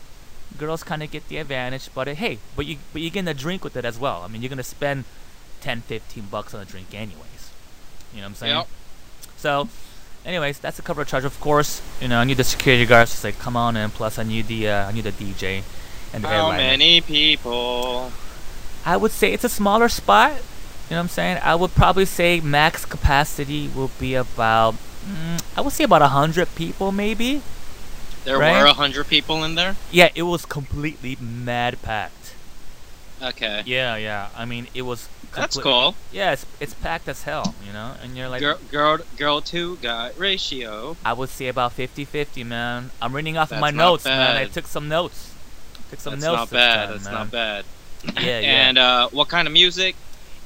girls 0.58 0.84
kind 0.84 1.04
of 1.04 1.12
get 1.12 1.28
the 1.28 1.38
advantage, 1.38 1.90
but 1.94 2.08
uh, 2.08 2.14
hey, 2.16 2.40
but 2.56 2.66
you 2.66 2.78
but 2.94 3.02
you 3.02 3.10
get 3.10 3.28
a 3.28 3.34
drink 3.34 3.64
with 3.64 3.76
it 3.76 3.86
as 3.86 4.00
well. 4.00 4.22
I 4.24 4.28
mean, 4.28 4.42
you're 4.42 4.50
gonna 4.50 4.64
spend 4.64 5.06
10, 5.62 5.82
15 5.82 6.26
bucks 6.30 6.54
on 6.54 6.62
a 6.62 6.66
drink 6.66 6.94
anyways. 6.94 7.52
You 8.14 8.20
know 8.22 8.26
what 8.26 8.30
I'm 8.30 8.36
saying? 8.36 8.56
Yep. 8.56 8.68
So, 9.38 9.70
anyways, 10.26 10.60
that's 10.60 10.78
the 10.78 10.84
cover 10.84 11.04
charge. 11.04 11.26
Of 11.26 11.40
course, 11.40 11.82
you 12.00 12.08
know, 12.08 12.20
I 12.20 12.24
need 12.24 12.38
the 12.38 12.44
security 12.44 12.86
guards 12.86 13.12
to 13.12 13.18
say, 13.18 13.32
"Come 13.32 13.58
on 13.58 13.76
in." 13.76 13.90
Plus, 13.92 14.18
I 14.20 14.24
need 14.24 14.48
the 14.48 14.70
uh, 14.70 14.88
I 14.88 14.92
need 14.92 15.04
the 15.04 15.12
DJ 15.12 15.64
and 16.14 16.24
the 16.24 16.28
How 16.28 16.52
headliner. 16.52 16.58
many 16.58 17.02
people? 17.02 18.12
I 18.86 18.98
would 18.98 19.12
say 19.12 19.34
it's 19.34 19.44
a 19.44 19.50
smaller 19.50 19.90
spot. 19.90 20.32
You 20.32 20.92
know 20.92 20.98
what 20.98 21.04
I'm 21.04 21.08
saying? 21.10 21.40
I 21.44 21.56
would 21.56 21.72
probably 21.74 22.06
say 22.06 22.40
max 22.40 22.86
capacity 22.86 23.68
will 23.76 23.92
be 24.00 24.14
about. 24.16 24.76
Mm, 25.08 25.44
I 25.58 25.62
would 25.62 25.74
say 25.74 25.84
about 25.84 26.02
a 26.02 26.08
hundred 26.10 26.54
people, 26.56 26.92
maybe. 26.92 27.42
There 28.24 28.40
Right? 28.40 28.60
were 28.60 28.66
a 28.66 28.74
hundred 28.74 29.08
people 29.08 29.44
in 29.44 29.56
there. 29.56 29.76
Yeah, 29.92 30.10
it 30.16 30.24
was 30.24 30.46
completely 30.46 31.16
mad 31.22 31.82
packed. 31.84 32.34
Okay. 33.22 33.62
Yeah, 33.66 33.96
yeah. 33.96 34.30
I 34.36 34.46
mean, 34.46 34.68
it 34.74 34.82
was. 34.82 35.08
That's 35.34 35.58
cool. 35.58 35.96
Yeah, 36.14 36.32
it's, 36.32 36.46
it's 36.62 36.74
packed 36.74 37.08
as 37.10 37.24
hell, 37.24 37.54
you 37.66 37.74
know? 37.74 37.94
And 38.02 38.16
you're 38.16 38.30
like, 38.30 38.40
girl, 38.42 38.58
girl, 38.72 38.98
girl 39.18 39.42
to 39.42 39.76
guy 39.78 40.12
ratio. 40.18 40.96
I 41.04 41.12
would 41.12 41.30
say 41.30 41.50
about 41.50 41.74
50 41.74 42.06
50, 42.06 42.44
man. 42.46 42.90
I'm 43.02 43.14
reading 43.14 43.38
off 43.38 43.52
of 43.52 43.60
my 43.60 43.68
That's 43.72 43.78
not 43.78 43.84
notes, 43.86 44.06
man. 44.06 44.38
I 44.38 44.46
took 44.46 44.66
some 44.66 44.88
notes. 44.88 45.34
Took 45.90 46.00
some 46.00 46.14
That's 46.20 46.24
notes. 46.26 46.38
not 46.38 46.50
bad. 46.52 46.86
time, 46.86 46.92
That's 46.94 47.04
man. 47.06 47.14
not 47.14 47.32
bad. 47.32 47.66
Yeah, 48.06 48.22
yeah. 48.40 48.68
And 48.70 48.78
uh, 48.78 49.10
what 49.10 49.28
kind 49.28 49.46
of 49.48 49.54
music? 49.54 49.96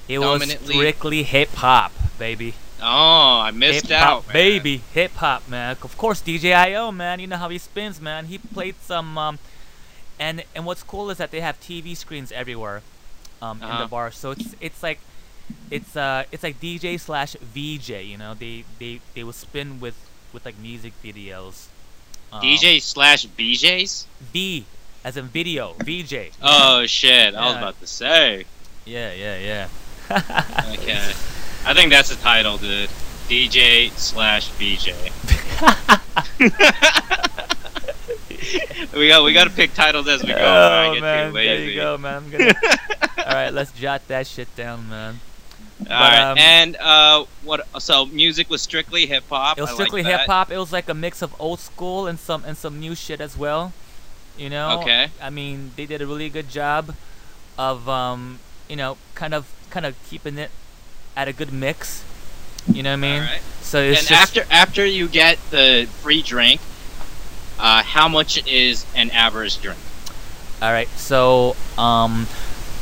it 0.07 0.17
was 0.17 0.41
strictly 0.51 1.21
hip 1.21 1.49
hop, 1.53 1.91
baby. 2.17 2.55
Oh, 2.81 3.39
I 3.41 3.51
missed 3.51 3.87
Hip 3.87 3.97
out, 3.99 4.27
man. 4.27 4.33
baby. 4.33 4.77
Hip 4.93 5.11
hop, 5.13 5.47
man. 5.49 5.71
Of 5.81 5.97
course, 5.97 6.21
DJ 6.21 6.55
IO, 6.55 6.91
man. 6.91 7.19
You 7.19 7.27
know 7.27 7.37
how 7.37 7.49
he 7.49 7.57
spins, 7.57 7.99
man. 7.99 8.25
He 8.25 8.37
played 8.37 8.75
some. 8.81 9.17
Um, 9.17 9.39
and 10.19 10.43
and 10.55 10.65
what's 10.65 10.83
cool 10.83 11.09
is 11.09 11.17
that 11.17 11.31
they 11.31 11.39
have 11.41 11.59
TV 11.59 11.95
screens 11.95 12.31
everywhere, 12.31 12.81
um, 13.41 13.57
in 13.57 13.63
Uh-huh. 13.63 13.83
the 13.83 13.87
bar. 13.87 14.11
So 14.11 14.31
it's 14.31 14.55
it's 14.59 14.83
like, 14.83 14.99
it's 15.71 15.95
uh 15.95 16.23
it's 16.31 16.43
like 16.43 16.59
DJ 16.59 16.99
slash 16.99 17.35
VJ. 17.41 17.89
You 18.03 18.17
know, 18.17 18.33
they 18.33 18.63
they 18.79 18.99
they 19.15 19.23
will 19.23 19.33
spin 19.33 19.79
with 19.79 19.95
with 20.33 20.45
like 20.45 20.57
music 20.59 20.93
videos. 21.03 21.67
Um, 22.31 22.41
DJ 22.41 22.81
slash 22.81 23.25
BJ's. 23.25 24.05
V 24.33 24.65
as 25.03 25.15
in 25.17 25.27
video 25.27 25.73
VJ. 25.79 26.31
Oh 26.41 26.85
shit! 26.85 27.33
I 27.33 27.45
was 27.47 27.55
about 27.57 27.79
to 27.79 27.87
say. 27.87 28.45
Yeah, 28.85 29.13
yeah, 29.13 29.37
yeah. 29.39 29.67
Okay. 30.73 31.13
I 31.65 31.73
think 31.73 31.91
that's 31.91 32.09
the 32.09 32.15
title, 32.15 32.57
dude. 32.57 32.89
DJ 33.27 33.91
slash 33.91 34.49
BJ. 34.53 34.95
we 38.95 39.07
got 39.07 39.23
we 39.23 39.33
got 39.33 39.45
to 39.45 39.51
pick 39.51 39.73
titles 39.73 40.07
as 40.07 40.23
we 40.23 40.29
go. 40.29 40.35
I 40.35 40.87
oh 40.87 40.93
get 40.95 41.01
man, 41.01 41.33
there 41.33 41.63
you 41.63 41.75
go, 41.75 41.97
man. 41.97 42.23
I'm 42.23 42.31
gonna. 42.31 42.45
All 43.17 43.33
right, 43.33 43.53
let's 43.53 43.71
jot 43.73 44.07
that 44.07 44.25
shit 44.25 44.53
down, 44.55 44.89
man. 44.89 45.19
All 45.81 45.87
right, 45.87 46.21
um, 46.21 46.37
and 46.37 46.75
uh, 46.77 47.25
what? 47.43 47.67
So 47.81 48.05
music 48.07 48.49
was 48.49 48.61
strictly 48.61 49.05
hip 49.05 49.25
hop. 49.29 49.57
It 49.57 49.61
was 49.61 49.69
I 49.69 49.73
like 49.73 49.75
strictly 49.75 50.03
hip 50.03 50.21
hop. 50.21 50.51
It 50.51 50.57
was 50.57 50.73
like 50.73 50.89
a 50.89 50.93
mix 50.93 51.21
of 51.21 51.39
old 51.39 51.59
school 51.59 52.07
and 52.07 52.17
some 52.17 52.43
and 52.45 52.57
some 52.57 52.79
new 52.79 52.95
shit 52.95 53.21
as 53.21 53.37
well. 53.37 53.73
You 54.37 54.49
know. 54.49 54.79
Okay. 54.79 55.09
I 55.21 55.29
mean, 55.29 55.71
they 55.75 55.85
did 55.85 56.01
a 56.01 56.07
really 56.07 56.29
good 56.29 56.49
job 56.49 56.95
of 57.57 57.87
um, 57.87 58.39
you 58.67 58.75
know, 58.75 58.97
kind 59.13 59.33
of 59.33 59.53
kind 59.69 59.85
of 59.85 59.95
keeping 60.09 60.37
it 60.37 60.51
at 61.19 61.27
a 61.27 61.33
good 61.33 61.51
mix. 61.51 62.03
You 62.71 62.81
know 62.81 62.91
what 62.91 63.05
I 63.05 63.07
mean? 63.09 63.21
Right. 63.21 63.41
So 63.61 63.81
it's 63.81 63.99
and 63.99 64.07
just 64.07 64.21
after 64.21 64.53
after 64.53 64.85
you 64.85 65.07
get 65.09 65.37
the 65.51 65.87
free 66.01 66.21
drink, 66.21 66.61
uh, 67.59 67.83
how 67.83 68.07
much 68.07 68.45
is 68.47 68.85
an 68.95 69.11
average 69.11 69.61
drink? 69.61 69.79
all 70.61 70.71
right. 70.71 70.87
So 70.89 71.55
um, 71.77 72.27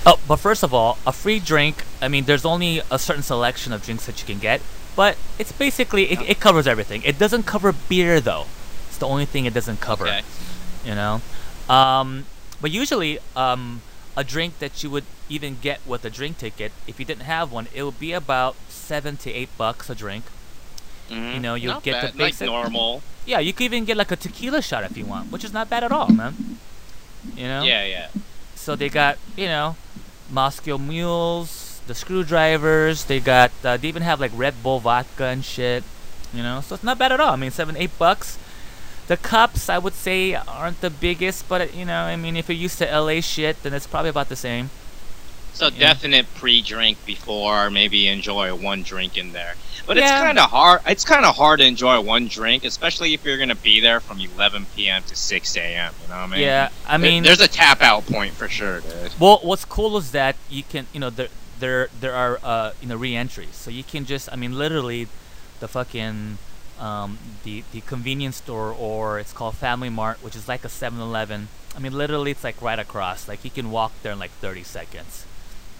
oh, 0.06 0.20
but 0.28 0.38
first 0.38 0.64
of 0.64 0.74
all, 0.74 1.00
a 1.06 1.12
free 1.12 1.40
drink. 1.40 1.84
I 2.02 2.08
mean, 2.08 2.26
there's 2.26 2.46
only 2.46 2.82
a 2.92 3.00
certain 3.00 3.24
selection 3.24 3.74
of 3.74 3.84
drinks 3.84 4.06
that 4.06 4.22
you 4.22 4.28
can 4.28 4.40
get, 4.40 4.62
but 4.96 5.18
it's 5.40 5.52
basically 5.52 6.12
it, 6.12 6.22
it 6.22 6.40
covers 6.40 6.68
everything. 6.68 7.02
It 7.04 7.18
doesn't 7.18 7.44
cover 7.44 7.74
beer 7.90 8.22
though. 8.22 8.46
It's 8.88 9.00
the 9.00 9.08
only 9.08 9.26
thing 9.26 9.46
it 9.46 9.54
doesn't 9.54 9.82
cover. 9.82 10.06
Okay. 10.06 10.22
you 10.86 10.94
know. 10.94 11.22
Um, 11.70 12.26
but 12.62 12.72
usually, 12.72 13.20
um, 13.36 13.82
a 14.18 14.24
drink 14.24 14.58
that 14.60 14.84
you 14.84 14.90
would 14.90 15.06
even 15.30 15.58
get 15.62 15.80
with 15.86 16.04
a 16.04 16.10
drink 16.10 16.40
ticket, 16.40 16.72
if 16.88 17.00
you 17.00 17.06
didn't 17.06 17.24
have 17.30 17.52
one, 17.52 17.68
it 17.74 17.84
would 17.84 18.00
be 18.00 18.12
about 18.12 18.56
seven 18.68 19.16
to 19.18 19.32
eight 19.32 19.50
bucks 19.58 19.90
a 19.90 19.96
drink. 19.96 20.26
Mhm. 21.10 21.36
You 21.36 21.40
know, 21.40 21.54
you'll 21.56 21.76
Not 21.76 21.84
get 21.84 22.02
the 22.02 22.08
bad, 22.18 22.20
like 22.20 22.42
normal. 22.42 23.02
Yeah, 23.28 23.40
you 23.40 23.52
could 23.52 23.66
even 23.66 23.84
get 23.84 23.98
like 23.98 24.10
a 24.12 24.16
tequila 24.16 24.62
shot 24.62 24.84
if 24.86 24.96
you 24.96 25.06
want, 25.06 25.32
which 25.34 25.44
is 25.44 25.52
not 25.52 25.70
bad 25.70 25.84
at 25.84 25.92
all, 25.92 26.08
man. 26.08 26.58
You 27.36 27.44
know. 27.44 27.62
Yeah, 27.62 27.84
yeah. 27.86 28.08
So 28.56 28.76
they 28.76 28.88
got 28.90 29.18
you 29.36 29.48
know, 29.48 29.76
Moscow 30.32 30.78
mules, 30.78 31.82
the 31.88 31.94
screwdrivers. 31.94 33.04
They 33.06 33.20
got 33.20 33.52
uh, 33.64 33.76
they 33.76 33.90
even 33.90 34.02
have 34.04 34.20
like 34.22 34.32
Red 34.34 34.64
Bull 34.64 34.80
vodka 34.80 35.26
and 35.26 35.44
shit. 35.44 35.84
You 36.34 36.42
know, 36.42 36.62
so 36.62 36.76
it's 36.76 36.84
not 36.84 36.98
bad 36.98 37.12
at 37.12 37.20
all. 37.20 37.34
I 37.34 37.36
mean, 37.36 37.52
seven 37.52 37.76
eight 37.76 37.92
bucks. 38.00 38.38
The 39.08 39.18
cups 39.18 39.70
I 39.70 39.78
would 39.78 39.94
say 39.94 40.36
aren't 40.36 40.82
the 40.82 40.90
biggest, 40.90 41.48
but 41.48 41.74
you 41.74 41.86
know, 41.86 42.02
I 42.02 42.16
mean, 42.18 42.36
if 42.36 42.50
you're 42.50 42.58
used 42.58 42.78
to 42.80 42.86
LA 42.86 43.22
shit, 43.22 43.64
then 43.64 43.74
it's 43.74 43.88
probably 43.88 44.10
about 44.10 44.30
the 44.30 44.36
same. 44.36 44.70
So 45.54 45.68
Yeah. 45.68 45.94
definite 45.94 46.28
pre-drink 46.36 47.04
before 47.06 47.72
maybe 47.72 48.08
enjoy 48.08 48.54
one 48.54 48.84
drink 48.84 49.18
in 49.18 49.32
there. 49.34 49.56
But 49.88 49.98
it's 49.98 50.12
kind 50.12 50.38
of 50.38 50.50
hard. 50.50 50.82
It's 50.86 51.06
kind 51.06 51.26
of 51.26 51.36
hard 51.36 51.62
to 51.62 51.66
enjoy 51.66 52.00
one 52.02 52.28
drink, 52.28 52.66
especially 52.66 53.14
if 53.14 53.24
you're 53.24 53.38
gonna 53.38 53.56
be 53.56 53.80
there 53.80 54.00
from 54.02 54.20
11 54.20 54.66
p.m. 54.76 55.02
to 55.08 55.16
6 55.16 55.56
a.m. 55.58 55.94
You 56.04 56.10
know 56.10 56.16
what 56.16 56.24
I 56.24 56.28
mean? 56.28 56.42
yeah, 56.42 56.70
I 56.86 56.98
mean, 56.98 57.24
there's 57.24 57.40
a 57.42 57.48
tap 57.48 57.82
out 57.82 58.06
point 58.06 58.34
for 58.34 58.50
sure, 58.50 58.82
dude. 58.82 59.14
Well, 59.18 59.40
what's 59.42 59.64
cool 59.66 59.98
is 59.98 60.12
that 60.12 60.36
you 60.50 60.64
can, 60.64 60.86
you 60.94 61.00
know, 61.00 61.10
there 61.10 61.30
there 61.60 61.88
there 62.02 62.14
are 62.14 62.40
uh, 62.44 62.72
you 62.82 62.88
know 62.90 62.98
re-entries, 62.98 63.56
so 63.56 63.72
you 63.72 63.84
can 63.84 64.06
just, 64.06 64.28
I 64.32 64.36
mean, 64.36 64.58
literally, 64.58 65.08
the 65.62 65.68
fucking 65.70 66.38
um, 66.80 67.18
the 67.44 67.64
the 67.72 67.82
convenience 67.82 68.38
store 68.38 68.72
or 68.72 69.20
it's 69.20 69.34
called 69.34 69.56
Family 69.56 69.90
Mart, 69.90 70.22
which 70.24 70.36
is 70.36 70.48
like 70.48 70.64
a 70.64 70.68
7-Eleven. 70.70 71.48
I 71.76 71.80
mean, 71.80 71.94
literally, 71.94 72.32
it's 72.32 72.44
like 72.44 72.62
right 72.62 72.80
across. 72.80 73.28
Like 73.28 73.44
you 73.46 73.52
can 73.52 73.72
walk 73.72 73.92
there 74.04 74.12
in 74.14 74.20
like 74.20 74.32
30 74.32 74.64
seconds. 74.64 75.26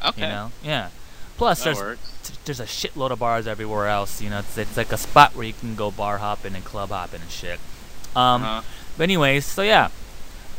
Okay, 0.06 0.22
You 0.22 0.28
know, 0.28 0.52
yeah. 0.64 0.90
Plus, 1.38 1.64
that 1.64 1.76
there's 1.76 2.00
t- 2.24 2.34
there's 2.46 2.60
a 2.60 2.66
shitload 2.66 3.12
of 3.12 3.20
bars 3.20 3.46
everywhere 3.48 3.88
else. 3.88 4.22
You 4.22 4.30
know, 4.30 4.40
it's 4.40 4.58
it's 4.58 4.78
like 4.78 4.92
a 4.92 4.98
spot 4.98 5.36
where 5.36 5.46
you 5.46 5.54
can 5.54 5.76
go 5.76 5.92
bar 5.92 6.18
hopping 6.18 6.56
and 6.56 6.64
club 6.66 6.90
hopping 6.90 7.22
and 7.22 7.30
shit. 7.32 7.60
Um, 8.16 8.44
Uh-huh. 8.44 8.62
but 8.98 9.04
anyways, 9.04 9.46
so 9.46 9.62
yeah. 9.62 9.90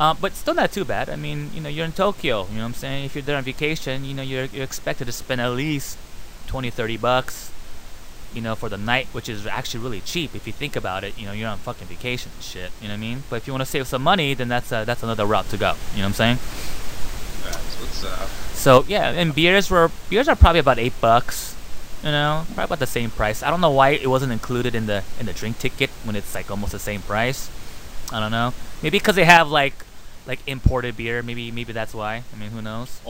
Uh, 0.00 0.14
but 0.14 0.34
still 0.34 0.54
not 0.54 0.70
too 0.70 0.84
bad. 0.84 1.08
I 1.10 1.16
mean, 1.16 1.50
you 1.52 1.60
know, 1.60 1.68
you're 1.68 1.84
in 1.84 1.90
Tokyo. 1.90 2.46
You 2.50 2.54
know 2.58 2.60
what 2.62 2.66
I'm 2.66 2.74
saying? 2.74 3.04
If 3.06 3.16
you're 3.16 3.22
there 3.22 3.36
on 3.36 3.42
vacation, 3.42 4.04
you 4.04 4.14
know, 4.14 4.22
you're, 4.22 4.44
you're 4.44 4.62
expected 4.62 5.06
to 5.06 5.12
spend 5.12 5.40
at 5.40 5.50
least 5.50 5.98
20, 6.46 6.70
30 6.70 6.96
bucks, 6.98 7.50
you 8.34 8.40
know, 8.40 8.54
for 8.54 8.68
the 8.68 8.76
night, 8.76 9.06
which 9.12 9.28
is 9.28 9.46
actually 9.46 9.82
really 9.82 10.00
cheap 10.00 10.34
if 10.34 10.46
you 10.46 10.52
think 10.52 10.76
about 10.76 11.04
it. 11.04 11.18
You 11.18 11.26
know, 11.26 11.32
you're 11.32 11.48
on 11.48 11.58
fucking 11.58 11.88
vacation 11.88 12.32
and 12.34 12.42
shit. 12.42 12.70
You 12.80 12.88
know 12.88 12.94
what 12.94 12.98
I 12.98 13.00
mean? 13.00 13.22
But 13.30 13.36
if 13.36 13.46
you 13.46 13.52
want 13.52 13.62
to 13.62 13.70
save 13.70 13.86
some 13.86 14.02
money, 14.02 14.34
then 14.34 14.48
that's 14.48 14.70
uh, 14.72 14.84
that's 14.84 15.02
another 15.02 15.26
route 15.26 15.48
to 15.50 15.56
go. 15.56 15.74
You 15.92 15.98
know 15.98 16.08
what 16.08 16.20
I'm 16.20 16.38
saying? 16.38 16.38
That's 17.44 17.80
what's 17.80 18.04
up. 18.04 18.28
So 18.54 18.84
yeah, 18.88 19.10
and 19.10 19.34
beers 19.34 19.70
were 19.70 19.90
beers 20.10 20.28
are 20.28 20.36
probably 20.36 20.60
about 20.60 20.78
eight 20.78 21.00
bucks. 21.00 21.54
You 22.02 22.10
know, 22.10 22.44
probably 22.54 22.64
about 22.64 22.78
the 22.78 22.86
same 22.86 23.10
price. 23.10 23.42
I 23.42 23.50
don't 23.50 23.60
know 23.60 23.70
why 23.70 23.90
it 23.90 24.06
wasn't 24.06 24.32
included 24.32 24.74
in 24.74 24.86
the 24.86 25.02
in 25.18 25.26
the 25.26 25.32
drink 25.32 25.58
ticket 25.58 25.90
when 26.04 26.16
it's 26.16 26.34
like 26.34 26.50
almost 26.50 26.72
the 26.72 26.78
same 26.78 27.02
price. 27.02 27.50
I 28.12 28.20
don't 28.20 28.30
know. 28.30 28.54
Maybe 28.82 28.98
because 28.98 29.16
they 29.16 29.24
have 29.24 29.48
like 29.48 29.84
like 30.26 30.40
imported 30.46 30.96
beer. 30.96 31.22
Maybe 31.22 31.50
maybe 31.50 31.72
that's 31.72 31.94
why. 31.94 32.22
I 32.32 32.36
mean, 32.38 32.50
who 32.50 32.62
knows? 32.62 33.00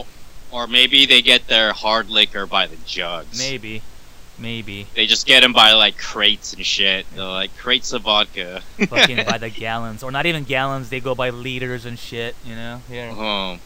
Or 0.51 0.67
maybe 0.67 1.05
they 1.05 1.21
get 1.21 1.47
their 1.47 1.73
hard 1.73 2.09
liquor 2.09 2.47
by 2.47 2.67
the 2.67 2.77
jugs. 2.87 3.39
Maybe, 3.39 3.83
maybe 4.39 4.87
They 4.95 5.07
just 5.07 5.27
get 5.27 5.41
them 5.41 5.53
by 5.53 5.73
like 5.73 5.99
crates 5.99 6.53
and 6.55 6.65
shit. 6.65 7.07
They're 7.15 7.25
like 7.25 7.57
crates 7.57 7.93
of 7.93 8.03
vodka. 8.03 8.63
fucking 8.89 9.25
by 9.27 9.39
the 9.39 9.51
gallons 9.67 10.03
or 10.03 10.11
not 10.11 10.27
even 10.27 10.45
gallons. 10.45 10.89
They 10.91 11.01
go 11.01 11.15
by 11.15 11.31
liters 11.31 11.85
and 11.85 11.99
shit. 11.99 12.35
You 12.45 12.55
know? 12.55 12.83
Yeah. 12.91 13.15
Oh, 13.17 13.59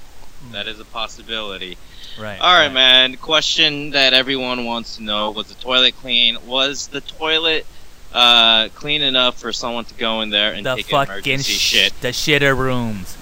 that 0.52 0.66
is 0.68 0.80
a 0.80 0.84
possibility. 0.84 1.76
Right. 2.18 2.38
All 2.40 2.54
right, 2.54 2.72
man. 2.72 3.16
Question 3.16 3.90
that 3.90 4.12
everyone 4.12 4.64
wants 4.64 4.96
to 4.96 5.02
know: 5.02 5.30
Was 5.30 5.46
the 5.48 5.54
toilet 5.54 5.94
clean? 5.96 6.36
Was 6.46 6.88
the 6.88 7.00
toilet 7.00 7.64
uh, 8.12 8.68
clean 8.74 9.00
enough 9.00 9.40
for 9.40 9.52
someone 9.52 9.84
to 9.86 9.94
go 9.94 10.20
in 10.20 10.28
there 10.30 10.52
and 10.52 10.66
The 10.66 10.76
take 10.76 10.86
an 10.86 10.90
fucking 11.06 11.14
emergency 11.14 11.52
sh- 11.54 11.56
shit? 11.58 12.00
the 12.02 12.08
shitter 12.08 12.54
rooms. 12.56 13.16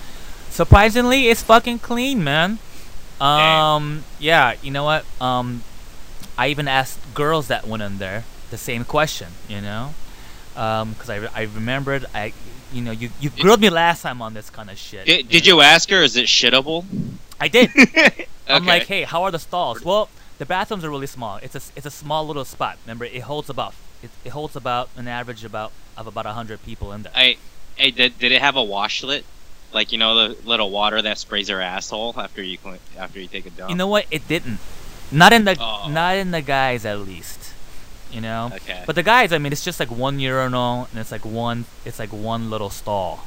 Surprisingly, 0.49 1.29
it's 1.29 1.43
fucking 1.43 1.79
clean, 1.79 2.25
man. 2.25 2.59
Um, 3.21 4.05
yeah, 4.19 4.55
you 4.63 4.71
know 4.71 4.83
what? 4.85 5.05
Um, 5.21 5.63
I 6.41 6.49
even 6.49 6.69
asked 6.69 6.99
girls 7.13 7.49
that 7.49 7.67
went 7.67 7.83
in 7.83 7.99
there 7.99 8.25
the 8.51 8.57
same 8.57 8.87
question, 8.87 9.29
you 9.47 9.61
know, 9.61 9.93
um, 10.57 10.95
because 10.95 11.11
I, 11.11 11.17
re- 11.17 11.29
I 11.35 11.43
remembered 11.43 12.07
I, 12.15 12.33
you 12.73 12.81
know, 12.81 12.93
you 12.93 13.11
you 13.21 13.29
grilled 13.29 13.61
me 13.61 13.69
last 13.69 14.01
time 14.01 14.23
on 14.23 14.33
this 14.33 14.49
kind 14.49 14.71
of 14.71 14.79
shit. 14.79 15.05
Did, 15.05 15.29
did 15.29 15.47
you 15.47 15.61
ask 15.61 15.91
her? 15.91 16.03
Is 16.03 16.17
it 16.17 16.29
shittable? 16.29 16.87
I 17.39 17.49
did. 17.49 17.69
I'm 18.49 18.65
like, 18.65 18.87
hey, 18.87 19.03
how 19.03 19.25
are 19.25 19.31
the 19.31 19.39
stalls? 19.39 19.85
Well, 19.85 20.09
the 20.39 20.47
bathrooms 20.47 20.83
are 20.83 20.89
really 20.89 21.07
small. 21.07 21.37
It's 21.43 21.55
a 21.55 21.61
it's 21.77 21.85
a 21.85 21.91
small 21.91 22.27
little 22.27 22.47
spot. 22.47 22.79
Remember, 22.87 23.05
it 23.05 23.21
holds 23.21 23.51
about 23.51 23.75
it, 24.03 24.09
it 24.25 24.31
holds 24.31 24.57
about 24.57 24.89
an 24.97 25.09
average 25.09 25.45
about 25.45 25.73
of 25.95 26.07
about 26.07 26.25
hundred 26.25 26.65
people 26.65 26.91
in 26.95 27.03
there. 27.03 27.13
I, 27.15 27.37
hey, 27.77 27.91
did, 27.91 28.19
did 28.19 28.33
it 28.33 28.41
have 28.41 28.57
a 28.57 28.65
washlet? 28.65 29.25
Like 29.75 29.93
you 29.93 29.99
know 29.99 30.29
the 30.29 30.49
little 30.49 30.71
water 30.71 31.03
that 31.03 31.19
sprays 31.19 31.51
your 31.51 31.61
asshole 31.61 32.15
after 32.17 32.43
you 32.43 32.57
clean, 32.57 32.79
after 32.97 33.21
you 33.21 33.27
take 33.27 33.45
a 33.45 33.51
dump. 33.51 33.69
You 33.69 33.77
know 33.77 33.89
what? 33.89 34.07
It 34.11 34.27
didn't. 34.27 34.59
Not 35.13 35.33
in 35.33 35.45
the 35.45 35.57
Oh. 35.61 35.89
not 35.91 36.17
in 36.17 36.31
the 36.31 36.43
guys 36.43 36.85
at 36.85 36.99
least. 37.01 37.53
You 38.13 38.21
know. 38.21 38.51
Okay. 38.55 38.83
But 38.87 38.95
the 38.97 39.03
guys, 39.05 39.33
I 39.33 39.39
mean, 39.39 39.53
it's 39.53 39.65
just 39.65 39.79
like 39.79 39.91
one 39.91 40.19
urinal 40.19 40.89
and 40.91 41.01
it's 41.01 41.13
like 41.13 41.25
one 41.25 41.65
it's 41.85 41.99
like 41.99 42.13
one 42.13 42.51
little 42.51 42.71
stall. 42.71 43.27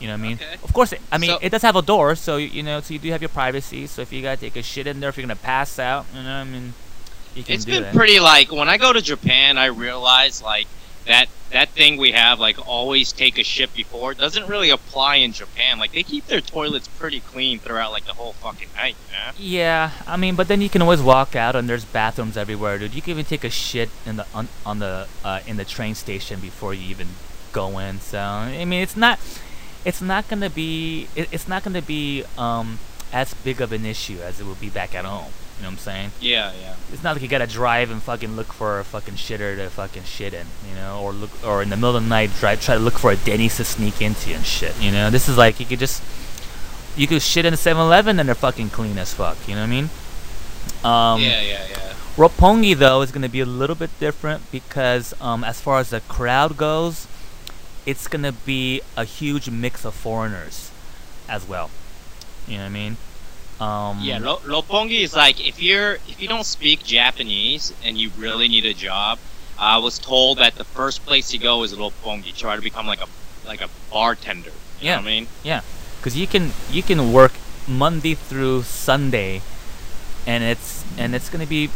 You 0.00 0.08
know 0.08 0.14
what 0.14 0.20
I 0.20 0.22
mean? 0.22 0.36
Okay. 0.36 0.54
Of 0.62 0.72
course, 0.74 0.92
it, 0.92 1.00
I 1.10 1.18
mean 1.18 1.30
So- 1.30 1.38
it 1.40 1.50
does 1.50 1.62
have 1.62 1.76
a 1.76 1.82
door, 1.82 2.14
so 2.16 2.36
you 2.36 2.62
know, 2.62 2.80
so 2.80 2.92
you 2.94 3.00
do 3.00 3.10
have 3.10 3.22
your 3.22 3.28
privacy. 3.30 3.86
So 3.86 4.02
if 4.02 4.12
you 4.12 4.22
gotta 4.22 4.40
take 4.40 4.56
a 4.56 4.62
shit 4.62 4.86
in 4.86 5.00
there, 5.00 5.08
if 5.10 5.16
you're 5.16 5.26
gonna 5.26 5.36
pass 5.36 5.78
out, 5.78 6.04
you 6.14 6.22
know, 6.22 6.34
I 6.34 6.44
mean, 6.44 6.74
you 7.34 7.42
can 7.42 7.54
It's 7.54 7.64
do 7.64 7.72
been 7.72 7.82
that. 7.84 7.94
pretty 7.94 8.20
like 8.20 8.52
when 8.52 8.68
I 8.68 8.76
go 8.78 8.92
to 8.92 9.00
Japan, 9.02 9.56
I 9.58 9.66
realize 9.66 10.42
like 10.42 10.66
that 11.06 11.28
that 11.52 11.68
thing 11.70 11.96
we 11.96 12.12
have 12.12 12.40
like 12.40 12.66
always 12.66 13.12
take 13.12 13.38
a 13.38 13.44
shit 13.44 13.72
before 13.72 14.14
doesn't 14.14 14.48
really 14.48 14.70
apply 14.70 15.16
in 15.16 15.32
Japan. 15.32 15.78
Like 15.78 15.92
they 15.92 16.02
keep 16.02 16.26
their 16.26 16.40
toilets 16.40 16.88
pretty 16.88 17.20
clean 17.20 17.58
throughout 17.58 17.92
like 17.92 18.04
the 18.04 18.14
whole 18.14 18.32
fucking 18.34 18.68
night, 18.74 18.96
man. 19.10 19.34
Yeah, 19.38 19.92
I 20.06 20.16
mean, 20.16 20.34
but 20.34 20.48
then 20.48 20.60
you 20.60 20.68
can 20.68 20.82
always 20.82 21.00
walk 21.00 21.36
out 21.36 21.56
and 21.56 21.68
there's 21.68 21.84
bathrooms 21.84 22.36
everywhere, 22.36 22.78
dude. 22.78 22.94
You 22.94 23.02
can 23.02 23.12
even 23.12 23.24
take 23.24 23.44
a 23.44 23.50
shit 23.50 23.90
in 24.04 24.16
the 24.16 24.26
on, 24.34 24.48
on 24.64 24.80
the 24.80 25.08
uh, 25.24 25.40
in 25.46 25.56
the 25.56 25.64
train 25.64 25.94
station 25.94 26.40
before 26.40 26.74
you 26.74 26.88
even 26.90 27.08
go 27.52 27.78
in. 27.78 28.00
So 28.00 28.18
I 28.18 28.64
mean, 28.64 28.82
it's 28.82 28.96
not 28.96 29.20
it's 29.84 30.02
not 30.02 30.28
gonna 30.28 30.50
be 30.50 31.08
it, 31.14 31.28
it's 31.32 31.46
not 31.46 31.62
gonna 31.62 31.82
be 31.82 32.24
um 32.36 32.78
as 33.12 33.34
big 33.34 33.60
of 33.60 33.72
an 33.72 33.86
issue 33.86 34.18
as 34.20 34.40
it 34.40 34.44
would 34.44 34.60
be 34.60 34.68
back 34.68 34.94
at 34.94 35.04
home. 35.04 35.32
You 35.56 35.62
know 35.62 35.68
what 35.68 35.72
I'm 35.72 35.78
saying? 35.78 36.10
Yeah, 36.20 36.52
yeah. 36.60 36.74
It's 36.92 37.02
not 37.02 37.14
like 37.14 37.22
you 37.22 37.28
gotta 37.28 37.46
drive 37.46 37.90
and 37.90 38.02
fucking 38.02 38.36
look 38.36 38.52
for 38.52 38.78
a 38.78 38.84
fucking 38.84 39.14
shitter 39.14 39.56
to 39.56 39.70
fucking 39.70 40.04
shit 40.04 40.34
in, 40.34 40.46
you 40.68 40.74
know, 40.74 41.00
or 41.00 41.12
look 41.12 41.30
or 41.44 41.62
in 41.62 41.70
the 41.70 41.76
middle 41.76 41.96
of 41.96 42.02
the 42.02 42.08
night 42.08 42.30
try 42.38 42.56
try 42.56 42.74
to 42.74 42.80
look 42.80 42.98
for 42.98 43.10
a 43.10 43.16
Denny's 43.16 43.56
to 43.56 43.64
sneak 43.64 44.02
into 44.02 44.34
and 44.34 44.44
shit. 44.44 44.78
You 44.80 44.92
know, 44.92 45.08
this 45.08 45.28
is 45.28 45.38
like 45.38 45.58
you 45.58 45.64
could 45.64 45.78
just 45.78 46.02
you 46.94 47.06
could 47.06 47.22
shit 47.22 47.44
in 47.44 47.54
a 47.54 47.56
7-Eleven 47.56 48.18
and 48.18 48.28
they're 48.28 48.34
fucking 48.34 48.70
clean 48.70 48.98
as 48.98 49.14
fuck. 49.14 49.36
You 49.48 49.54
know 49.54 49.62
what 49.62 49.66
I 49.66 49.70
mean? 49.70 49.90
Um, 50.84 51.20
yeah, 51.20 51.40
yeah, 51.40 51.66
yeah. 51.70 51.92
Roppongi 52.16 52.76
though 52.76 53.00
is 53.00 53.10
gonna 53.10 53.28
be 53.28 53.40
a 53.40 53.46
little 53.46 53.76
bit 53.76 53.90
different 53.98 54.50
because 54.52 55.14
um, 55.22 55.42
as 55.42 55.60
far 55.60 55.80
as 55.80 55.90
the 55.90 56.00
crowd 56.02 56.58
goes, 56.58 57.06
it's 57.86 58.08
gonna 58.08 58.32
be 58.32 58.82
a 58.94 59.04
huge 59.04 59.48
mix 59.48 59.86
of 59.86 59.94
foreigners 59.94 60.70
as 61.28 61.48
well. 61.48 61.70
You 62.46 62.58
know 62.58 62.64
what 62.64 62.70
I 62.70 62.72
mean? 62.72 62.96
Um, 63.60 64.00
Yeah, 64.02 64.18
Lo- 64.18 64.40
Lopongi 64.44 65.00
is 65.00 65.14
like 65.14 65.40
if 65.40 65.62
you're 65.62 65.94
if 66.08 66.20
you 66.20 66.28
don't 66.28 66.44
speak 66.44 66.84
Japanese 66.84 67.72
and 67.84 67.96
you 67.96 68.10
really 68.18 68.48
need 68.48 68.66
a 68.66 68.74
job. 68.74 69.18
I 69.58 69.78
was 69.78 69.98
told 69.98 70.36
that 70.38 70.56
the 70.56 70.64
first 70.64 71.06
place 71.06 71.32
you 71.32 71.38
go 71.40 71.62
is 71.62 71.72
Lopongi. 71.72 72.36
Try 72.36 72.56
to 72.56 72.60
become 72.62 72.86
like 72.86 73.00
a 73.00 73.08
like 73.46 73.62
a 73.62 73.68
bartender. 73.90 74.52
You 74.80 74.86
Yeah. 74.92 74.96
know 74.96 75.02
what 75.02 75.08
I 75.08 75.10
mean? 75.10 75.26
Yeah, 75.42 75.60
because 75.98 76.14
you 76.16 76.26
can 76.26 76.52
you 76.70 76.82
can 76.82 77.12
work 77.14 77.32
Monday 77.66 78.14
through 78.14 78.64
Sunday, 78.64 79.40
and 80.26 80.44
it's 80.44 80.84
and 80.98 81.14
it's 81.14 81.30
gonna 81.30 81.46
be, 81.46 81.70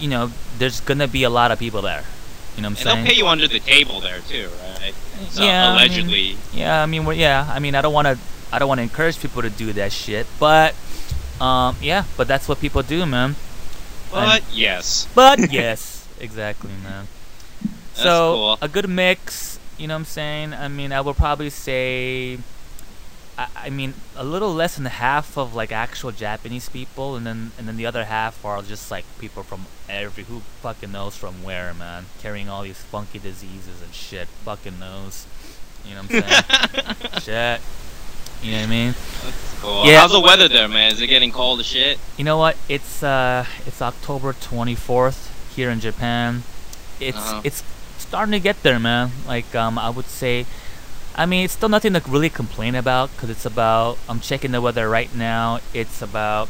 you 0.00 0.08
know, 0.08 0.32
there's 0.58 0.80
gonna 0.80 1.06
be 1.08 1.22
a 1.24 1.30
lot 1.30 1.50
of 1.52 1.58
people 1.58 1.82
there. 1.82 2.04
You 2.56 2.62
know 2.62 2.70
what 2.72 2.80
I'm 2.80 2.88
And 2.88 2.94
saying? 2.96 3.04
they'll 3.04 3.12
pay 3.12 3.18
you 3.18 3.26
under 3.28 3.46
the 3.46 3.60
table 3.60 4.00
there 4.00 4.20
too, 4.26 4.48
right? 4.80 4.94
So 5.28 5.44
Yeah, 5.44 5.68
I 5.68 5.68
mean- 5.68 5.76
allegedly. 5.76 6.38
Yeah, 6.54 6.82
I 6.82 6.86
mean, 6.86 7.04
yeah, 7.12 7.44
I 7.52 7.58
mean, 7.58 7.74
I 7.74 7.82
don't 7.82 7.92
want 7.92 8.08
to, 8.08 8.16
I 8.50 8.58
don't 8.58 8.68
want 8.68 8.78
to 8.78 8.82
encourage 8.82 9.20
people 9.20 9.42
to 9.42 9.50
do 9.50 9.74
that 9.74 9.92
shit, 9.92 10.24
but, 10.40 10.72
um, 11.40 11.76
yeah, 11.80 12.04
but 12.16 12.28
that's 12.28 12.48
what 12.48 12.60
people 12.60 12.82
do, 12.82 13.06
man. 13.06 13.36
but 14.10 14.42
yes. 14.52 15.08
But 15.14 15.52
yes, 15.52 16.06
exactly, 16.20 16.70
man. 16.82 17.08
That's 17.62 18.02
so 18.02 18.34
cool. 18.34 18.58
a 18.62 18.68
good 18.68 18.88
mix, 18.88 19.58
you 19.78 19.88
know 19.88 19.94
what 19.94 20.00
I'm 20.00 20.04
saying? 20.04 20.54
I 20.54 20.68
mean, 20.68 20.92
I 20.92 21.00
would 21.00 21.16
probably 21.16 21.50
say, 21.50 22.38
I, 23.38 23.48
I 23.56 23.70
mean, 23.70 23.94
a 24.16 24.24
little 24.24 24.52
less 24.52 24.76
than 24.76 24.86
half 24.86 25.36
of 25.36 25.54
like 25.54 25.72
actual 25.72 26.12
Japanese 26.12 26.68
people, 26.68 27.16
and 27.16 27.26
then 27.26 27.52
and 27.58 27.68
then 27.68 27.76
the 27.76 27.86
other 27.86 28.04
half 28.04 28.44
are 28.44 28.62
just 28.62 28.90
like 28.90 29.04
people 29.18 29.42
from 29.42 29.66
every 29.88 30.24
who 30.24 30.40
fucking 30.62 30.92
knows 30.92 31.16
from 31.16 31.42
where, 31.42 31.74
man, 31.74 32.06
carrying 32.20 32.48
all 32.48 32.62
these 32.62 32.80
funky 32.80 33.18
diseases 33.18 33.82
and 33.82 33.94
shit. 33.94 34.28
Fucking 34.44 34.78
knows, 34.78 35.26
you 35.84 35.94
know 35.94 36.02
what 36.02 36.24
I'm 36.24 37.20
saying? 37.20 37.20
shit. 37.20 37.60
You 38.42 38.52
know 38.52 38.58
what 38.58 38.66
I 38.66 38.70
mean? 38.70 38.94
Cool. 39.60 39.86
Yeah. 39.86 40.00
How's 40.00 40.12
the 40.12 40.20
weather 40.20 40.48
there, 40.48 40.68
man? 40.68 40.92
Is 40.92 41.00
it 41.00 41.06
getting 41.08 41.32
cold 41.32 41.60
as 41.60 41.66
shit? 41.66 41.98
You 42.16 42.24
know 42.24 42.36
what? 42.38 42.56
It's 42.68 43.02
uh, 43.02 43.44
it's 43.66 43.80
October 43.82 44.32
24th 44.32 45.30
here 45.54 45.70
in 45.70 45.80
Japan. 45.80 46.42
It's 47.00 47.16
Uh-huh. 47.16 47.40
it's 47.44 47.62
starting 47.98 48.32
to 48.32 48.40
get 48.40 48.62
there, 48.62 48.78
man. 48.78 49.10
Like 49.26 49.54
um, 49.54 49.78
I 49.78 49.90
would 49.90 50.06
say, 50.06 50.46
I 51.16 51.26
mean, 51.26 51.44
it's 51.44 51.54
still 51.54 51.68
nothing 51.70 51.94
to 51.94 52.02
really 52.06 52.30
complain 52.30 52.74
about 52.74 53.10
because 53.12 53.30
it's 53.30 53.46
about. 53.46 53.98
I'm 54.08 54.20
checking 54.20 54.52
the 54.52 54.60
weather 54.60 54.88
right 54.88 55.12
now. 55.14 55.60
It's 55.74 56.02
about 56.02 56.48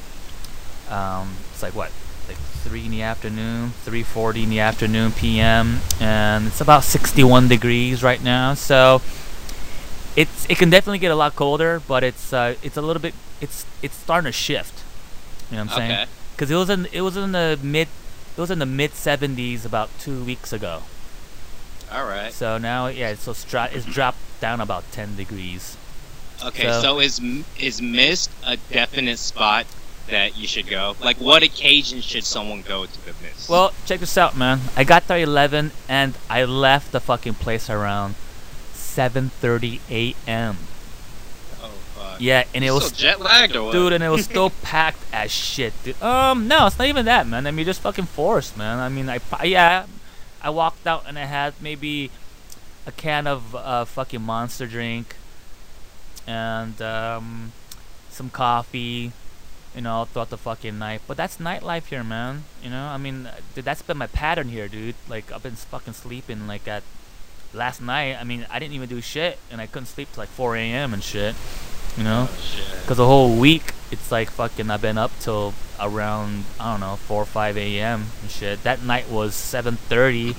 um, 0.90 1.37
it's 1.52 1.62
like 1.62 1.75
what, 1.75 1.90
like 2.28 2.37
three 2.66 2.85
in 2.85 2.90
the 2.90 3.02
afternoon, 3.02 3.73
3:40 3.87 4.43
in 4.43 4.50
the 4.50 4.61
afternoon 4.61 5.12
p.m. 5.12 5.78
and 6.00 6.49
it's 6.49 6.61
about 6.61 6.83
61 6.85 7.49
degrees 7.49 8.02
right 8.02 8.23
now. 8.23 8.55
So 8.55 9.00
it's 10.16 10.46
it 10.49 10.58
can 10.58 10.70
definitely 10.70 10.99
get 10.99 11.11
a 11.12 11.14
lot 11.16 11.37
colder, 11.37 11.80
but 11.87 12.02
it's 12.02 12.32
uh, 12.32 12.54
it's 12.62 12.76
a 12.76 12.82
little 12.82 13.02
bit 13.02 13.14
it's 13.40 13.66
it's 13.82 13.94
starting 13.96 14.26
to 14.28 14.32
shift. 14.32 14.82
You 15.50 15.56
know 15.58 15.64
what 15.64 15.73
I'm 15.73 15.78
saying? 15.78 15.92
Okay. 15.92 16.06
because 16.35 16.50
it 16.50 16.56
was 16.56 16.70
in 16.70 16.87
it 16.92 17.02
was 17.02 17.16
in 17.16 17.32
the 17.32 17.58
mid 17.62 17.88
it 18.37 18.40
was 18.40 18.50
in 18.50 18.58
the 18.58 18.66
mid 18.66 18.90
70s 18.92 19.64
about 19.64 19.88
two 20.00 20.25
weeks 20.25 20.52
ago. 20.52 20.82
All 21.92 22.04
right. 22.04 22.32
So 22.32 22.58
now 22.58 22.88
yeah, 22.88 23.14
so 23.14 23.30
it's, 23.30 23.44
dro- 23.44 23.68
it's 23.70 23.87
dropped 23.87 24.18
down 24.40 24.61
about 24.61 24.90
10 24.92 25.16
degrees. 25.16 25.76
Okay. 26.44 26.64
So- 26.64 26.82
So, 26.82 27.00
is 27.00 27.20
is 27.58 27.80
Mist 27.80 28.30
a 28.44 28.56
definite 28.70 29.18
spot 29.18 29.64
that 30.08 30.37
you 30.37 30.46
should 30.46 30.68
go? 30.68 30.94
Like, 31.02 31.16
what 31.18 31.42
occasion 31.42 32.00
should 32.00 32.25
someone 32.25 32.62
go 32.62 32.85
to 32.87 33.04
the 33.06 33.14
Mist? 33.23 33.49
Well, 33.49 33.73
check 33.87 34.00
this 34.00 34.18
out, 34.18 34.37
man. 34.37 34.61
I 34.76 34.85
got 34.85 35.06
there 35.08 35.18
11 35.18 35.70
and 35.88 36.14
I 36.28 36.44
left 36.44 36.92
the 36.92 37.00
fucking 37.00 37.35
place 37.35 37.70
around 37.70 38.14
7:30 38.97 39.81
a.m. 39.91 40.57
oh 41.62 41.69
fuck. 41.69 42.21
Yeah, 42.21 42.45
and 42.55 42.65
it 42.65 42.69
You 42.69 42.75
was 42.75 42.93
jet 42.93 43.21
lagged 43.21 43.55
or 43.55 43.65
what? 43.65 43.73
dude, 43.73 43.93
and 43.93 44.03
it 44.03 44.09
was 44.09 44.25
still 44.25 44.50
packed 44.62 45.05
as 45.12 45.31
shit, 45.31 45.73
dude. 45.85 46.00
Um, 46.03 46.49
no, 46.49 46.67
it's 46.67 46.79
not 46.79 46.88
even 46.88 47.05
that, 47.05 47.26
man. 47.26 47.47
I 47.47 47.50
mean, 47.50 47.67
just 47.67 47.83
fucking 47.83 48.07
forced, 48.07 48.57
man. 48.57 48.79
I 48.79 48.88
mean, 48.88 49.09
I 49.11 49.21
yeah, 49.45 49.85
I 50.43 50.50
walked 50.50 50.87
out 50.87 51.05
and 51.07 51.19
I 51.19 51.25
had 51.25 51.55
maybe 51.61 52.11
a 52.87 52.93
can 52.93 53.26
of 53.26 53.55
uh, 53.55 53.85
fucking 53.85 54.23
monster 54.23 54.67
drink 54.67 55.17
and 56.26 56.81
um, 56.81 57.53
some 58.11 58.31
coffee, 58.31 59.12
you 59.75 59.81
know, 59.83 60.07
throughout 60.07 60.31
the 60.31 60.38
fucking 60.38 60.79
night. 60.79 61.03
But 61.07 61.17
that's 61.17 61.37
nightlife 61.37 61.87
here, 61.87 62.03
man. 62.05 62.45
You 62.62 62.71
know, 62.71 62.87
I 62.87 62.97
mean, 62.97 63.29
dude, 63.55 63.65
that's 63.65 63.83
been 63.83 63.99
my 63.99 64.07
pattern 64.07 64.49
here, 64.49 64.69
dude. 64.69 64.95
Like, 65.09 65.31
I've 65.33 65.43
been 65.43 65.57
fucking 65.57 65.95
sleeping 65.95 66.47
like 66.47 66.67
at 66.67 66.83
last 67.56 67.80
night. 67.80 68.16
I 68.20 68.25
mean, 68.25 68.46
I 68.50 68.58
didn't 68.58 68.75
even 68.75 68.88
do 68.88 69.00
shit, 69.00 69.38
and 69.50 69.60
I 69.60 69.66
couldn't 69.66 69.86
sleep 69.86 70.08
till 70.12 70.22
like 70.22 70.28
4 70.28 70.56
a.m. 70.56 70.94
and 70.94 71.02
shit. 71.02 71.34
You 71.96 72.04
know. 72.04 72.28
Oh. 72.28 72.78
Because 72.82 72.98
the 72.98 73.06
whole 73.06 73.36
week, 73.36 73.72
it's 73.90 74.12
like 74.12 74.30
fucking. 74.30 74.70
I've 74.70 74.82
been 74.82 74.98
up 74.98 75.12
till 75.20 75.54
around 75.80 76.44
I 76.58 76.72
don't 76.72 76.80
know 76.80 76.96
4 76.96 77.22
or 77.22 77.26
5 77.26 77.56
a.m. 77.56 78.06
and 78.22 78.30
shit. 78.30 78.62
That 78.62 78.82
night 78.82 79.08
was 79.08 79.34
7:30. 79.34 80.34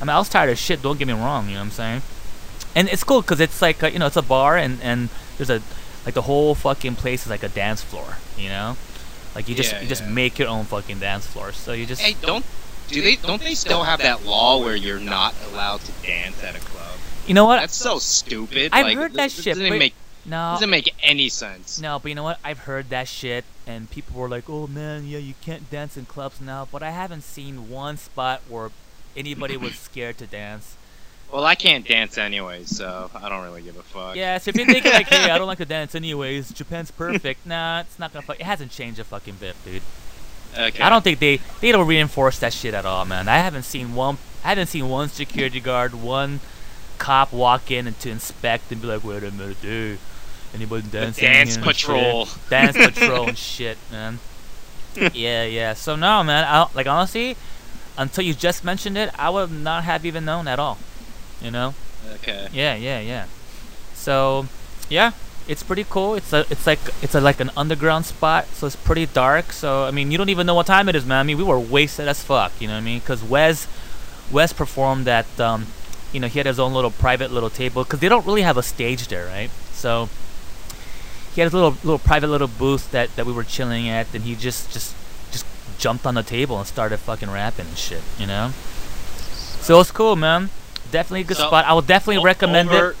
I 0.00 0.04
mean, 0.04 0.08
I 0.10 0.18
was 0.18 0.28
tired 0.28 0.50
of 0.50 0.58
shit. 0.58 0.82
Don't 0.82 0.98
get 0.98 1.08
me 1.08 1.14
wrong. 1.14 1.46
You 1.46 1.54
know 1.54 1.60
what 1.60 1.64
I'm 1.66 1.70
saying? 1.70 2.02
And 2.74 2.88
it's 2.88 3.02
cool 3.02 3.22
because 3.22 3.40
it's 3.40 3.62
like 3.62 3.82
uh, 3.82 3.86
you 3.88 3.98
know 3.98 4.06
it's 4.06 4.16
a 4.16 4.22
bar 4.22 4.56
and 4.56 4.80
and 4.82 5.08
there's 5.36 5.50
a 5.50 5.62
like 6.04 6.14
the 6.14 6.22
whole 6.22 6.54
fucking 6.54 6.96
place 6.96 7.24
is 7.24 7.30
like 7.30 7.42
a 7.42 7.48
dance 7.48 7.82
floor. 7.82 8.18
You 8.36 8.50
know, 8.50 8.76
like 9.34 9.48
you 9.48 9.54
just 9.54 9.72
Yeah, 9.72 9.80
you 9.80 9.88
just 9.88 10.04
make 10.06 10.38
your 10.38 10.48
own 10.48 10.66
fucking 10.66 10.98
dance 10.98 11.26
floor. 11.26 11.52
So 11.52 11.72
you 11.72 11.86
just 11.86 12.02
Hey, 12.02 12.16
don't 12.20 12.44
do 12.88 13.02
they 13.02 13.16
don't 13.16 13.42
they 13.42 13.54
still 13.54 13.82
have 13.84 14.00
that 14.02 14.24
law 14.24 14.58
where 14.60 14.76
you're 14.76 15.00
not 15.00 15.34
allowed 15.50 15.80
to 15.82 15.92
dance 16.06 16.42
at 16.44 16.54
a 16.56 16.60
club? 16.60 16.96
you 17.26 17.34
know 17.34 17.44
what? 17.44 17.60
That's 17.60 17.74
so 17.76 17.98
stupid. 17.98 18.70
I've 18.72 18.86
like, 18.86 18.96
heard 18.96 19.12
that 19.14 19.26
it 19.26 19.32
shit, 19.32 19.54
Doesn't 19.56 19.68
but- 19.68 19.78
make 19.78 19.94
no. 20.24 20.54
doesn't 20.54 20.70
make 20.70 20.92
any 21.04 21.28
sense. 21.28 21.80
No, 21.80 21.98
but 22.00 22.08
you 22.08 22.14
know 22.16 22.24
what? 22.24 22.40
I've 22.44 22.58
heard 22.60 22.90
that 22.90 23.06
shit, 23.06 23.44
and 23.66 23.88
people 23.90 24.18
were 24.20 24.28
like, 24.28 24.50
"Oh 24.50 24.66
man, 24.66 25.06
yeah, 25.06 25.18
you 25.18 25.34
can't 25.40 25.70
dance 25.70 25.96
in 25.96 26.04
clubs 26.06 26.40
now." 26.40 26.66
But 26.70 26.82
I 26.82 26.90
haven't 26.90 27.22
seen 27.22 27.70
one 27.70 27.96
spot 27.96 28.42
where 28.48 28.70
anybody 29.16 29.56
was 29.56 29.74
scared 29.78 30.18
to 30.18 30.26
dance. 30.26 30.76
Well, 31.32 31.44
I 31.44 31.54
can't 31.56 31.86
dance 31.86 32.18
anyway, 32.18 32.64
so 32.64 33.10
I 33.14 33.28
don't 33.28 33.42
really 33.44 33.62
give 33.62 33.76
a 33.76 33.82
fuck. 33.82 34.14
Yeah, 34.16 34.38
so 34.38 34.48
if 34.50 34.56
you're 34.56 34.66
thinking 34.66 34.92
like, 34.92 35.08
"Hey, 35.08 35.30
I 35.30 35.38
don't 35.38 35.46
like 35.52 35.58
to 35.58 35.64
dance 35.64 35.94
anyways," 35.94 36.50
Japan's 36.52 36.90
perfect. 36.90 37.46
nah, 37.46 37.80
it's 37.80 37.98
not 37.98 38.12
gonna. 38.12 38.26
Fuck. 38.26 38.40
It 38.40 38.46
hasn't 38.46 38.72
changed 38.72 38.98
a 38.98 39.04
fucking 39.04 39.36
bit, 39.36 39.54
dude. 39.64 39.82
Okay. 40.58 40.82
I 40.82 40.88
don't 40.88 41.02
think 41.02 41.18
they 41.18 41.40
they 41.60 41.72
don't 41.72 41.86
reinforce 41.86 42.38
that 42.40 42.52
shit 42.52 42.74
at 42.74 42.84
all, 42.86 43.04
man. 43.04 43.28
I 43.28 43.38
haven't 43.38 43.64
seen 43.64 43.94
one. 43.94 44.18
I 44.44 44.50
haven't 44.50 44.68
seen 44.68 44.88
one 44.88 45.08
security 45.08 45.60
guard, 45.60 45.94
one 45.94 46.40
cop 46.98 47.32
walk 47.32 47.70
in 47.70 47.86
and 47.86 47.98
to 48.00 48.10
inspect 48.10 48.72
and 48.72 48.80
be 48.80 48.86
like, 48.86 49.04
"Wait 49.04 49.22
a 49.22 49.30
minute, 49.30 49.60
dude." 49.60 49.98
Anybody 50.54 50.82
The 50.82 51.00
dancing? 51.00 51.24
in 51.26 51.32
dance 51.32 51.56
and 51.56 51.64
shit?" 51.64 51.74
patrol. 51.76 52.28
dance 52.48 52.76
patrol 52.76 53.28
and 53.28 53.36
shit, 53.38 53.76
man. 53.90 54.18
yeah, 55.12 55.44
yeah. 55.44 55.74
So 55.74 55.96
no, 55.96 56.22
man. 56.22 56.44
I, 56.44 56.68
like 56.74 56.86
honestly, 56.86 57.36
until 57.98 58.24
you 58.24 58.32
just 58.34 58.64
mentioned 58.64 58.96
it, 58.96 59.10
I 59.18 59.28
would 59.30 59.50
not 59.50 59.84
have 59.84 60.06
even 60.06 60.24
known 60.24 60.48
at 60.48 60.58
all. 60.58 60.78
You 61.42 61.50
know? 61.50 61.74
Okay. 62.14 62.48
Yeah, 62.52 62.76
yeah, 62.76 63.00
yeah. 63.00 63.26
So, 63.94 64.46
yeah, 64.88 65.12
it's 65.48 65.62
pretty 65.62 65.84
cool. 65.88 66.14
It's 66.14 66.32
a, 66.32 66.44
it's 66.50 66.66
like, 66.66 66.80
it's 67.02 67.14
a, 67.14 67.20
like 67.20 67.40
an 67.40 67.50
underground 67.56 68.04
spot, 68.06 68.46
so 68.52 68.66
it's 68.66 68.76
pretty 68.76 69.06
dark. 69.06 69.52
So 69.52 69.84
I 69.84 69.90
mean, 69.90 70.10
you 70.10 70.18
don't 70.18 70.28
even 70.28 70.46
know 70.46 70.54
what 70.54 70.66
time 70.66 70.88
it 70.88 70.96
is, 70.96 71.06
man. 71.06 71.18
I 71.20 71.22
mean, 71.22 71.38
we 71.38 71.44
were 71.44 71.58
wasted 71.60 72.08
as 72.08 72.22
fuck. 72.22 72.52
You 72.60 72.68
know 72.68 72.74
what 72.74 72.80
I 72.80 72.84
mean? 72.84 73.00
Cause 73.00 73.22
Wez, 73.22 73.66
Wez 74.30 74.54
performed 74.54 75.06
at, 75.08 75.28
um, 75.40 75.66
you 76.12 76.20
know, 76.20 76.26
he 76.28 76.38
had 76.38 76.46
his 76.46 76.58
own 76.58 76.72
little 76.74 76.90
private 76.90 77.30
little 77.30 77.50
table, 77.50 77.84
cause 77.84 78.00
they 78.00 78.08
don't 78.08 78.26
really 78.26 78.42
have 78.42 78.56
a 78.56 78.62
stage 78.62 79.08
there, 79.08 79.26
right? 79.26 79.50
So 79.72 80.08
he 81.34 81.40
had 81.42 81.46
his 81.46 81.54
little 81.54 81.72
little 81.84 81.98
private 81.98 82.28
little 82.28 82.48
booth 82.48 82.90
that, 82.92 83.14
that 83.16 83.26
we 83.26 83.32
were 83.32 83.44
chilling 83.44 83.88
at, 83.88 84.12
and 84.14 84.24
he 84.24 84.34
just 84.34 84.72
just 84.72 84.94
just 85.30 85.44
jumped 85.78 86.06
on 86.06 86.14
the 86.14 86.22
table 86.22 86.58
and 86.58 86.66
started 86.66 86.96
fucking 86.98 87.30
rapping 87.30 87.66
and 87.66 87.76
shit, 87.78 88.02
you 88.18 88.26
know. 88.26 88.50
So 89.60 89.78
it's 89.80 89.90
cool, 89.90 90.16
man. 90.16 90.50
Definitely 90.90 91.22
a 91.22 91.24
good 91.24 91.36
So, 91.36 91.48
spot. 91.48 91.64
I 91.66 91.74
would 91.74 91.86
definitely 91.86 92.24
recommend 92.24 92.70
over- 92.70 92.90
it. 92.92 92.96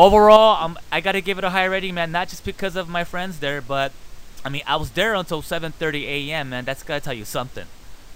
Overall, 0.00 0.64
um, 0.64 0.78
I 0.90 1.00
gotta 1.00 1.20
give 1.20 1.36
it 1.36 1.44
a 1.44 1.50
high 1.50 1.66
rating, 1.66 1.94
man. 1.94 2.10
Not 2.10 2.28
just 2.28 2.44
because 2.44 2.74
of 2.74 2.88
my 2.88 3.04
friends 3.04 3.38
there, 3.40 3.60
but 3.60 3.92
I 4.44 4.48
mean, 4.48 4.62
I 4.66 4.76
was 4.76 4.92
there 4.92 5.14
until 5.14 5.42
7:30 5.42 6.04
a.m. 6.04 6.48
Man, 6.50 6.64
that's 6.64 6.82
gotta 6.82 7.00
tell 7.02 7.12
you 7.12 7.26
something, 7.26 7.66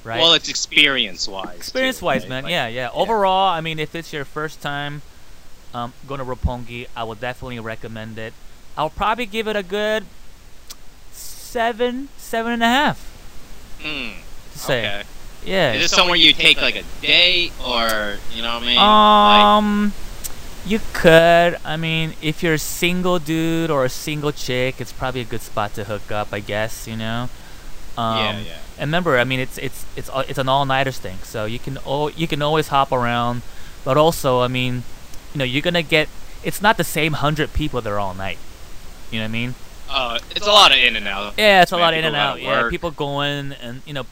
right? 0.03 0.19
Well, 0.21 0.33
it's 0.33 0.49
experience 0.49 1.29
wise. 1.29 1.57
experience 1.57 2.01
wise, 2.01 2.27
man. 2.27 2.47
yeah, 2.49 2.69
yeah. 2.69 2.89
Overall, 2.95 3.51
I 3.51 3.61
mean, 3.61 3.79
if 3.79 3.95
it's 3.95 4.13
your 4.15 4.25
first 4.25 4.63
time 4.63 5.03
um, 5.75 5.93
going 6.09 6.21
to 6.21 6.25
Roppongi, 6.25 6.87
I 6.97 7.05
would 7.05 7.21
definitely 7.21 7.61
recommend 7.61 8.19
it. 8.19 8.33
I'll 8.79 8.91
probably 8.91 9.27
give 9.27 9.47
it 9.47 9.57
a 9.57 9.63
good 9.63 10.07
seven, 11.13 12.09
seven 12.17 12.53
and 12.53 12.63
a 12.63 12.67
half. 12.67 13.11
Mm, 13.83 14.15
To 14.53 14.59
say, 14.59 14.79
okay. 14.87 15.03
yeah. 15.45 15.73
Is 15.75 15.83
this 15.83 15.93
somewhere 15.93 16.17
you 16.17 16.33
take 16.33 16.63
like 16.63 16.77
a 16.77 16.85
day, 17.03 17.53
or 17.65 18.17
you 18.33 18.41
know 18.43 18.55
what 18.55 18.63
I 18.63 18.67
mean? 18.67 18.77
Like, 18.77 19.45
Um, 19.45 19.93
you 20.67 20.81
could. 20.93 21.59
I 21.65 21.77
mean, 21.77 22.15
if 22.23 22.43
you're 22.43 22.55
a 22.55 22.59
single 22.59 23.19
dude 23.19 23.71
or 23.71 23.85
a 23.85 23.89
single 23.89 24.33
chick, 24.33 24.81
it's 24.81 24.93
probably 24.93 25.21
a 25.21 25.25
good 25.25 25.41
spot 25.41 25.75
to 25.75 25.85
hook 25.85 26.11
up. 26.11 26.29
I 26.33 26.41
guess 26.41 26.87
you 26.87 26.97
know. 26.97 27.29
Um, 27.97 28.19
yeah, 28.19 28.41
yeah. 28.41 28.59
And 28.79 28.89
remember, 28.89 29.19
I 29.19 29.25
mean, 29.25 29.41
it's 29.41 29.59
it's 29.59 29.87
it's 29.97 30.11
it's 30.29 30.39
an 30.39 30.49
all-nighters 30.49 30.99
thing, 30.99 31.19
so 31.23 31.45
you 31.45 31.59
can 31.59 31.79
al- 31.87 32.11
you 32.11 32.27
can 32.27 32.43
always 32.43 32.69
hop 32.69 32.91
around, 32.91 33.43
but 33.85 33.97
also, 33.97 34.41
I 34.41 34.49
mean, 34.49 34.83
you 35.33 35.39
know, 35.39 35.45
you're 35.45 35.63
gonna 35.63 35.83
get. 35.83 36.09
It's 36.43 36.61
not 36.61 36.77
the 36.77 36.85
same 36.85 37.15
hundred 37.15 37.53
people 37.53 37.81
there 37.81 37.99
all 37.99 38.15
night. 38.15 38.39
You 39.11 39.21
know 39.21 39.25
what 39.25 39.29
I 39.29 39.33
mean? 39.33 39.55
Uh, 39.89 40.19
it's 40.35 40.47
a 40.47 40.51
lot 40.51 40.73
of 40.73 40.79
in 40.79 40.97
and 40.97 41.07
out. 41.07 41.35
Yeah, 41.39 41.63
it's 41.63 41.71
a 41.71 41.77
Man, 41.77 41.83
lot 41.83 41.95
of 41.95 41.99
in 41.99 42.05
and 42.05 42.17
out. 42.17 42.41
Yeah, 42.41 42.69
people 42.69 42.91
going 42.91 43.53
and 43.53 43.83
you 43.87 43.93
know, 43.95 44.07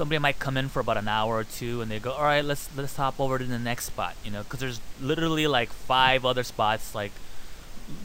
somebody 0.00 0.18
might 0.18 0.38
come 0.46 0.56
in 0.60 0.68
for 0.72 0.80
about 0.80 0.96
an 1.04 1.08
hour 1.08 1.32
or 1.36 1.44
two, 1.44 1.74
and 1.82 1.90
they 1.92 2.00
go, 2.00 2.12
all 2.18 2.24
right, 2.32 2.44
let's 2.50 2.64
let's 2.76 2.96
hop 2.96 3.20
over 3.20 3.36
to 3.38 3.44
the 3.56 3.58
next 3.70 3.84
spot. 3.92 4.14
You 4.24 4.30
know, 4.34 4.42
because 4.44 4.60
there's 4.64 4.80
literally 5.00 5.46
like 5.58 5.70
five 5.92 6.24
other 6.30 6.44
spots, 6.52 6.94
like 7.00 7.12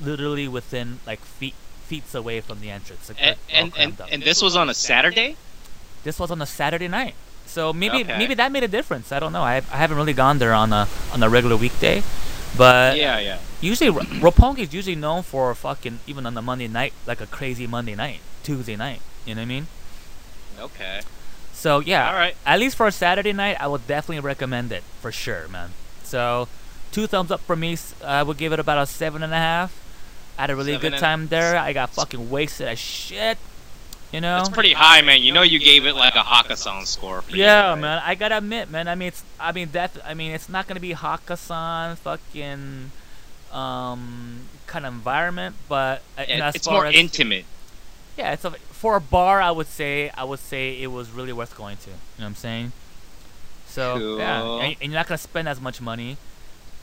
literally 0.01 0.47
within 0.47 0.99
like 1.07 1.21
feet 1.39 1.55
feet 1.87 2.03
away 2.13 2.41
from 2.41 2.59
the 2.63 2.69
entrance. 2.77 3.03
Like, 3.09 3.19
And 3.21 3.35
and, 3.59 3.67
and, 3.77 3.93
and 4.11 4.19
this 4.23 4.41
was 4.41 4.55
on 4.55 4.67
a 4.69 4.73
Saturday. 4.73 5.37
this 6.03 6.19
was 6.19 6.29
on 6.31 6.41
a 6.41 6.45
Saturday 6.45 6.87
night, 6.99 7.15
so 7.45 7.71
maybe 7.73 7.99
Okay. 8.03 8.17
maybe 8.21 8.33
that 8.35 8.51
made 8.51 8.63
a 8.63 8.67
difference. 8.77 9.11
I 9.15 9.19
don't 9.19 9.31
know. 9.37 9.43
I, 9.43 9.55
I 9.71 9.77
haven't 9.83 9.97
really 9.97 10.13
gone 10.25 10.37
there 10.39 10.53
on 10.53 10.73
a 10.73 10.87
on 11.13 11.23
a 11.23 11.29
regular 11.29 11.57
weekday, 11.57 12.03
but 12.57 12.97
yeah, 12.97 13.19
yeah. 13.19 13.39
usually 13.61 13.91
Roppongi 14.25 14.59
is 14.67 14.73
usually 14.73 14.95
known 15.05 15.21
for 15.23 15.53
fucking 15.55 15.99
even 16.07 16.25
on 16.25 16.37
a 16.37 16.41
Monday 16.41 16.67
night, 16.67 16.93
like 17.07 17.21
a 17.21 17.27
crazy 17.37 17.67
Monday 17.67 17.95
night, 17.95 18.19
Tuesday 18.43 18.75
night. 18.75 19.01
You 19.25 19.35
know 19.35 19.41
what 19.41 19.45
I 19.51 19.55
mean? 19.55 19.67
Okay. 20.59 21.01
So 21.55 21.79
yeah, 21.79 22.09
All 22.09 22.13
right. 22.13 22.35
at 22.45 22.59
least 22.59 22.75
for 22.75 22.85
a 22.85 22.91
Saturday 22.91 23.33
night, 23.33 23.57
I 23.59 23.67
would 23.67 23.87
definitely 23.87 24.19
recommend 24.19 24.71
it 24.71 24.83
for 25.01 25.11
sure, 25.11 25.47
man. 25.47 25.71
So, 26.03 26.47
two 26.91 27.07
thumbs 27.07 27.31
up 27.31 27.39
for 27.39 27.55
me. 27.55 27.77
I 28.03 28.21
would 28.21 28.37
give 28.37 28.53
it 28.53 28.59
about 28.59 28.77
a 28.77 28.85
seven 28.85 29.23
and 29.23 29.33
a 29.33 29.37
half. 29.37 29.73
I 30.37 30.41
had 30.41 30.49
a 30.49 30.55
really 30.55 30.73
Seven 30.73 30.91
good 30.91 30.99
time 30.99 31.27
there. 31.27 31.57
I 31.57 31.71
got 31.73 31.91
fucking 31.91 32.29
wasted 32.29 32.67
as 32.67 32.77
shit. 32.77 33.37
You 34.11 34.21
know? 34.21 34.37
That's 34.37 34.49
pretty 34.49 34.73
high, 34.73 35.01
man. 35.01 35.21
You 35.23 35.33
know, 35.33 35.41
you 35.41 35.59
gave 35.59 35.85
it 35.85 35.95
like 35.95 36.15
a 36.15 36.19
Hakkasan 36.19 36.85
score. 36.85 37.21
For 37.21 37.31
you, 37.31 37.43
yeah, 37.43 37.69
right? 37.69 37.79
man. 37.79 38.01
I 38.03 38.15
gotta 38.15 38.37
admit, 38.37 38.69
man. 38.69 38.87
I 38.87 38.95
mean, 38.95 39.07
it's. 39.09 39.23
I 39.39 39.51
mean, 39.51 39.69
that. 39.71 39.91
I 40.05 40.13
mean, 40.13 40.31
it's 40.31 40.49
not 40.49 40.67
gonna 40.67 40.79
be 40.79 40.93
Hakkasan, 40.93 41.97
fucking, 41.97 42.91
um, 43.51 44.41
kind 44.67 44.85
of 44.85 44.93
environment, 44.93 45.55
but 45.67 46.01
uh, 46.17 46.25
you 46.27 46.37
know, 46.37 46.45
as 46.45 46.55
it's 46.55 46.67
far 46.67 46.75
more 46.75 46.85
as, 46.85 46.95
intimate. 46.95 47.45
Yeah, 48.17 48.33
it's 48.33 48.45
a, 48.45 48.53
for 48.85 48.95
a 48.95 49.01
bar. 49.01 49.41
I 49.41 49.49
would 49.49 49.65
say 49.65 50.11
I 50.15 50.23
would 50.25 50.37
say 50.37 50.79
it 50.79 50.91
was 50.91 51.09
really 51.09 51.33
worth 51.33 51.57
going 51.57 51.77
to. 51.77 51.89
You 51.89 51.95
know 51.95 51.99
what 52.17 52.25
I'm 52.27 52.35
saying? 52.35 52.71
So 53.65 54.17
yeah, 54.19 54.59
and, 54.59 54.75
and 54.79 54.91
you're 54.91 54.99
not 54.99 55.07
gonna 55.07 55.17
spend 55.17 55.49
as 55.49 55.59
much 55.59 55.81
money. 55.81 56.17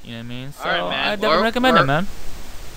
You 0.03 0.11
know 0.11 0.17
what 0.19 0.25
I 0.25 0.29
mean? 0.29 0.53
So 0.53 0.65
Alright, 0.65 0.91
man. 0.91 1.09
I 1.09 1.11
definitely 1.15 1.29
We're- 1.29 1.43
recommend 1.45 1.77
it, 1.77 1.81
we're- 1.81 1.87
man. 1.87 2.07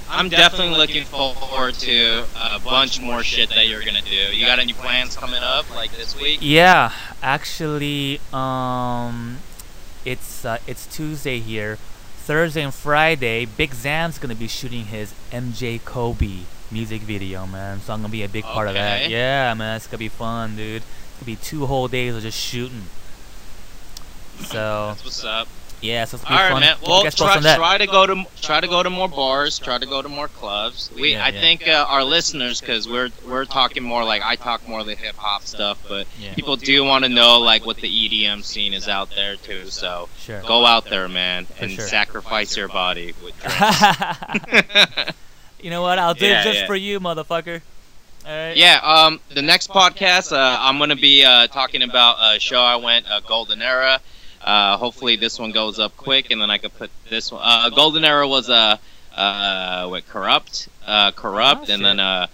I'm 0.07 0.29
definitely 0.29 0.77
looking 0.77 1.05
forward 1.05 1.73
to 1.73 2.25
a 2.39 2.59
bunch 2.59 3.01
more 3.01 3.23
shit 3.23 3.49
that 3.49 3.67
you're 3.67 3.83
gonna 3.83 4.03
do. 4.03 4.15
You 4.37 4.45
got 4.45 4.59
any 4.59 4.73
plans 4.73 5.15
coming 5.17 5.41
up 5.41 5.73
like 5.73 5.91
this 5.97 6.15
week? 6.15 6.37
Yeah, 6.43 6.91
actually, 7.23 8.21
um, 8.31 9.39
it's 10.05 10.45
uh, 10.45 10.59
it's 10.67 10.85
Tuesday 10.85 11.39
here. 11.39 11.77
Thursday 12.27 12.61
and 12.61 12.75
Friday, 12.75 13.45
Big 13.45 13.73
Zam's 13.73 14.19
gonna 14.19 14.35
be 14.35 14.47
shooting 14.47 14.85
his 14.85 15.15
MJ 15.31 15.83
Kobe 15.83 16.41
music 16.71 17.01
video, 17.01 17.45
man. 17.45 17.79
So 17.81 17.93
I'm 17.93 18.01
gonna 18.01 18.11
be 18.11 18.23
a 18.23 18.29
big 18.29 18.43
part 18.43 18.67
of 18.67 18.73
that. 18.73 19.09
Yeah, 19.09 19.53
man, 19.53 19.75
it's 19.77 19.87
gonna 19.87 19.97
be 19.99 20.09
fun, 20.09 20.55
dude. 20.55 20.81
It's 20.83 21.19
gonna 21.19 21.25
be 21.25 21.35
two 21.35 21.65
whole 21.65 21.87
days 21.87 22.15
of 22.15 22.21
just 22.23 22.37
shooting. 22.39 22.83
So 24.47 24.87
That's 24.89 25.03
what's 25.05 25.23
up. 25.23 25.47
yeah, 25.81 26.03
so 26.03 26.15
it's 26.15 26.23
gonna 26.25 26.35
All 26.35 26.39
be 26.39 26.43
right, 26.43 26.51
fun. 26.51 26.61
man. 26.61 26.77
Well, 26.85 27.09
try, 27.11 27.39
that. 27.39 27.55
try 27.57 27.77
to 27.77 27.87
go 27.87 28.05
to 28.05 28.25
try 28.41 28.59
to 28.59 28.67
go 28.67 28.83
to 28.83 28.89
more 28.89 29.07
bars, 29.07 29.57
try 29.59 29.77
to 29.77 29.85
go 29.85 30.01
to 30.01 30.09
more 30.09 30.27
clubs. 30.27 30.91
We, 30.93 31.13
Yeah, 31.13 31.23
I 31.23 31.29
yeah. 31.29 31.39
think 31.39 31.67
uh, 31.69 31.85
our 31.87 32.03
listeners, 32.03 32.59
because 32.59 32.85
we're 32.89 33.11
we're 33.25 33.45
talking 33.45 33.81
more 33.83 34.03
like 34.03 34.21
I 34.23 34.35
talk 34.35 34.67
more 34.67 34.81
of 34.81 34.87
the 34.87 34.95
hip 34.95 35.15
hop 35.15 35.43
stuff, 35.43 35.81
but 35.87 36.05
Yeah. 36.19 36.33
people 36.33 36.57
do 36.57 36.83
want 36.83 37.05
to 37.05 37.09
know 37.09 37.39
like 37.39 37.65
what 37.65 37.77
the 37.77 37.87
EDM 37.87 38.43
scene 38.43 38.73
is 38.73 38.89
out 38.89 39.09
there 39.15 39.37
too. 39.37 39.67
So 39.69 40.09
Sure. 40.19 40.41
go 40.41 40.65
out 40.65 40.85
there, 40.89 41.07
man, 41.07 41.47
and 41.61 41.71
sure. 41.71 41.87
sacrifice 41.87 42.57
your 42.57 42.67
body. 42.67 43.13
you 45.65 45.71
know 45.71 45.81
what? 45.81 45.97
I'll 45.97 46.13
do 46.13 46.27
Yeah, 46.27 46.41
it 46.41 46.43
just 46.43 46.59
yeah. 46.59 46.67
for 46.67 46.75
you, 46.75 46.99
motherfucker. 46.99 47.59
All 48.23 48.31
right. 48.31 48.55
Yeah, 48.55 48.79
um, 48.83 49.19
the 49.33 49.41
next 49.41 49.71
podcast, 49.71 50.31
uh, 50.31 50.57
I'm 50.59 50.77
gonna 50.77 50.95
be 50.95 51.25
uh, 51.25 51.47
talking 51.47 51.81
about 51.81 52.17
a 52.19 52.39
show 52.39 52.61
I 52.61 52.75
went, 52.75 53.09
uh, 53.09 53.19
Golden 53.21 53.63
Era. 53.63 53.99
Uh, 54.43 54.77
hopefully 54.77 55.15
this 55.15 55.39
one 55.39 55.51
goes 55.51 55.79
up 55.79 55.97
quick, 55.97 56.29
and 56.29 56.39
then 56.39 56.51
I 56.51 56.59
could 56.59 56.77
put 56.77 56.91
this 57.09 57.31
one. 57.31 57.41
Uh, 57.43 57.71
Golden 57.71 58.05
Era 58.05 58.27
was 58.27 58.47
uh, 58.47 58.77
uh, 59.15 59.87
what 59.87 60.07
corrupt, 60.07 60.69
uh, 60.85 61.11
corrupt, 61.13 61.71
Oh, 61.71 61.73
and 61.73 61.83
then 61.83 61.99
uh, 61.99 62.27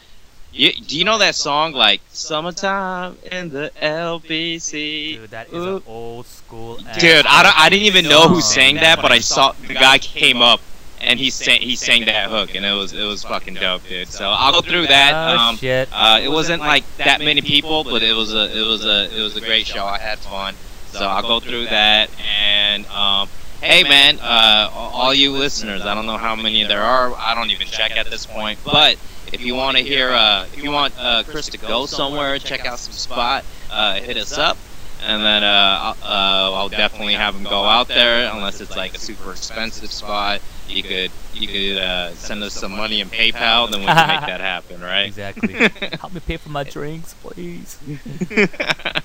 you, 0.51 0.73
do 0.73 0.97
you 0.97 1.05
know 1.05 1.19
that 1.19 1.35
song 1.35 1.71
like 1.71 2.01
"Summertime 2.11 3.17
in 3.31 3.49
the 3.49 3.71
LBC"? 3.81 5.15
Dude, 5.15 5.29
that 5.29 5.47
is 5.47 5.53
Ooh. 5.53 5.77
an 5.77 5.83
old 5.87 6.25
school. 6.25 6.75
Dude, 6.99 7.25
I, 7.25 7.43
don't, 7.43 7.57
I 7.57 7.69
didn't 7.69 7.85
even 7.85 8.09
know 8.09 8.27
who 8.27 8.41
sang 8.41 8.75
that, 8.75 9.01
but 9.01 9.13
I 9.13 9.19
saw 9.19 9.53
the 9.53 9.73
guy 9.73 9.99
came 9.99 10.41
up 10.41 10.59
and 11.01 11.19
he 11.19 11.29
sang 11.29 11.61
he 11.61 11.75
sang 11.75 12.05
that 12.05 12.29
hook, 12.29 12.55
and 12.55 12.65
it 12.65 12.71
was 12.73 12.93
it 12.93 13.03
was 13.03 13.23
fucking 13.23 13.55
dope, 13.55 13.87
dude. 13.87 14.07
So 14.07 14.29
I'll 14.29 14.51
go 14.53 14.61
through 14.61 14.87
that. 14.87 15.13
Oh 15.13 15.37
Um, 15.49 15.57
shit. 15.57 15.89
uh, 15.91 16.19
it 16.21 16.29
wasn't 16.29 16.61
like 16.61 16.83
that 16.97 17.19
many 17.19 17.41
people, 17.41 17.83
but 17.83 18.03
it 18.03 18.13
was 18.13 18.33
a 18.33 18.57
it 18.57 18.65
was 18.65 18.85
a 18.85 19.15
it 19.17 19.21
was 19.21 19.35
a 19.37 19.41
great 19.41 19.65
show. 19.67 19.83
I 19.85 19.97
had 19.97 20.19
fun, 20.19 20.55
so 20.91 21.05
I'll 21.05 21.21
go 21.23 21.39
through 21.39 21.65
that. 21.65 22.09
And 22.39 22.85
um, 22.87 23.27
hey, 23.61 23.83
man, 23.83 24.19
uh, 24.21 24.69
all 24.73 25.13
you 25.13 25.31
listeners, 25.31 25.81
I 25.81 25.93
don't 25.95 26.05
know 26.05 26.17
how 26.17 26.35
many 26.35 26.63
there 26.63 26.81
are. 26.83 27.13
I 27.15 27.35
don't 27.35 27.51
even 27.51 27.67
check 27.67 27.91
at 27.97 28.09
this 28.09 28.25
point. 28.25 28.59
But 28.63 28.93
if 29.33 29.41
you 29.41 29.55
want 29.55 29.77
to 29.77 29.83
hear, 29.83 30.09
uh, 30.11 30.45
if 30.53 30.63
you 30.63 30.71
want 30.71 30.93
uh, 30.97 31.23
Chris 31.27 31.47
to 31.47 31.57
go 31.57 31.85
somewhere, 31.85 32.37
check 32.39 32.65
out 32.65 32.79
some 32.79 32.93
spot, 32.93 33.43
uh, 33.71 33.95
hit 33.95 34.17
us 34.17 34.37
up. 34.37 34.57
And 35.03 35.23
then 35.23 35.43
uh, 35.43 35.95
I'll, 36.03 36.53
uh, 36.53 36.57
I'll 36.57 36.69
definitely 36.69 37.15
have 37.15 37.35
him 37.35 37.43
go 37.43 37.63
out 37.63 37.87
there, 37.87 38.31
unless 38.31 38.61
it's 38.61 38.75
like 38.75 38.93
a 38.93 38.99
super 38.99 39.31
expensive 39.31 39.91
spot. 39.91 40.41
You 40.67 40.83
could 40.83 41.11
you 41.33 41.47
could 41.47 41.81
uh, 41.81 42.11
send 42.13 42.43
us 42.43 42.53
some 42.53 42.71
money 42.71 43.01
in 43.01 43.09
PayPal, 43.09 43.69
then 43.69 43.81
we 43.81 43.87
can 43.87 44.07
make 44.07 44.21
that 44.21 44.41
happen, 44.41 44.79
right? 44.81 45.07
Exactly. 45.07 45.53
Help 45.99 46.13
me 46.13 46.19
pay 46.19 46.37
for 46.37 46.49
my 46.49 46.63
drinks, 46.63 47.13
please. 47.15 47.77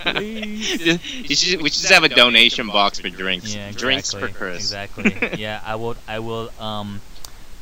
Please. 0.06 0.86
you 0.86 1.34
should, 1.34 1.62
we 1.62 1.68
should 1.70 1.80
just 1.82 1.92
have 1.92 2.04
a 2.04 2.08
donation 2.08 2.68
box 2.68 3.00
for 3.00 3.10
drinks. 3.10 3.52
Yeah, 3.52 3.68
exactly. 3.68 3.80
Drinks 3.80 4.12
for 4.12 4.28
Chris. 4.28 4.56
Exactly. 4.58 5.16
yeah, 5.36 5.60
I 5.64 5.74
will. 5.74 5.96
I 6.06 6.20
will. 6.20 6.50
Um, 6.60 7.00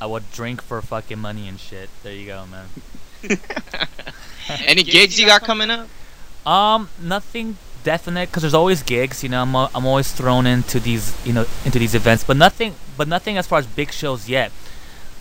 I 0.01 0.07
will 0.07 0.21
drink 0.33 0.61
for 0.61 0.83
fucking 0.83 1.19
money 1.19 1.49
and 1.49 1.59
shit. 1.59 1.89
There 2.03 2.13
you 2.13 2.27
go, 2.27 2.45
man. 2.47 2.67
Any 4.67 4.83
gigs 4.83 5.19
you 5.19 5.27
got 5.27 5.43
coming 5.43 5.71
up? 5.71 5.89
Um, 6.47 6.91
nothing 7.01 7.57
definite 7.85 8.29
because 8.31 8.43
there's 8.43 8.55
always 8.55 8.83
gigs. 8.83 9.23
You 9.23 9.29
know, 9.29 9.43
I'm 9.43 9.55
I'm 9.55 9.87
always 9.87 10.11
thrown 10.11 10.47
into 10.47 10.81
these 10.81 11.15
you 11.25 11.33
know 11.33 11.47
into 11.65 11.79
these 11.79 11.95
events, 11.95 12.25
but 12.25 12.37
nothing 12.37 12.75
but 12.97 13.07
nothing 13.07 13.37
as 13.37 13.47
far 13.47 13.61
as 13.61 13.67
big 13.67 13.93
shows 13.93 14.29
yet. 14.29 14.51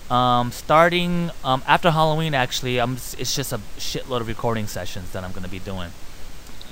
Um, 0.09 0.51
starting 0.51 1.31
um 1.43 1.61
after 1.67 1.91
Halloween, 1.91 2.33
actually, 2.33 2.79
I'm 2.79 2.93
it's 2.93 3.35
just 3.35 3.53
a 3.53 3.59
shitload 3.77 4.21
of 4.21 4.27
recording 4.27 4.67
sessions 4.67 5.11
that 5.11 5.23
I'm 5.23 5.31
gonna 5.31 5.47
be 5.47 5.59
doing. 5.59 5.91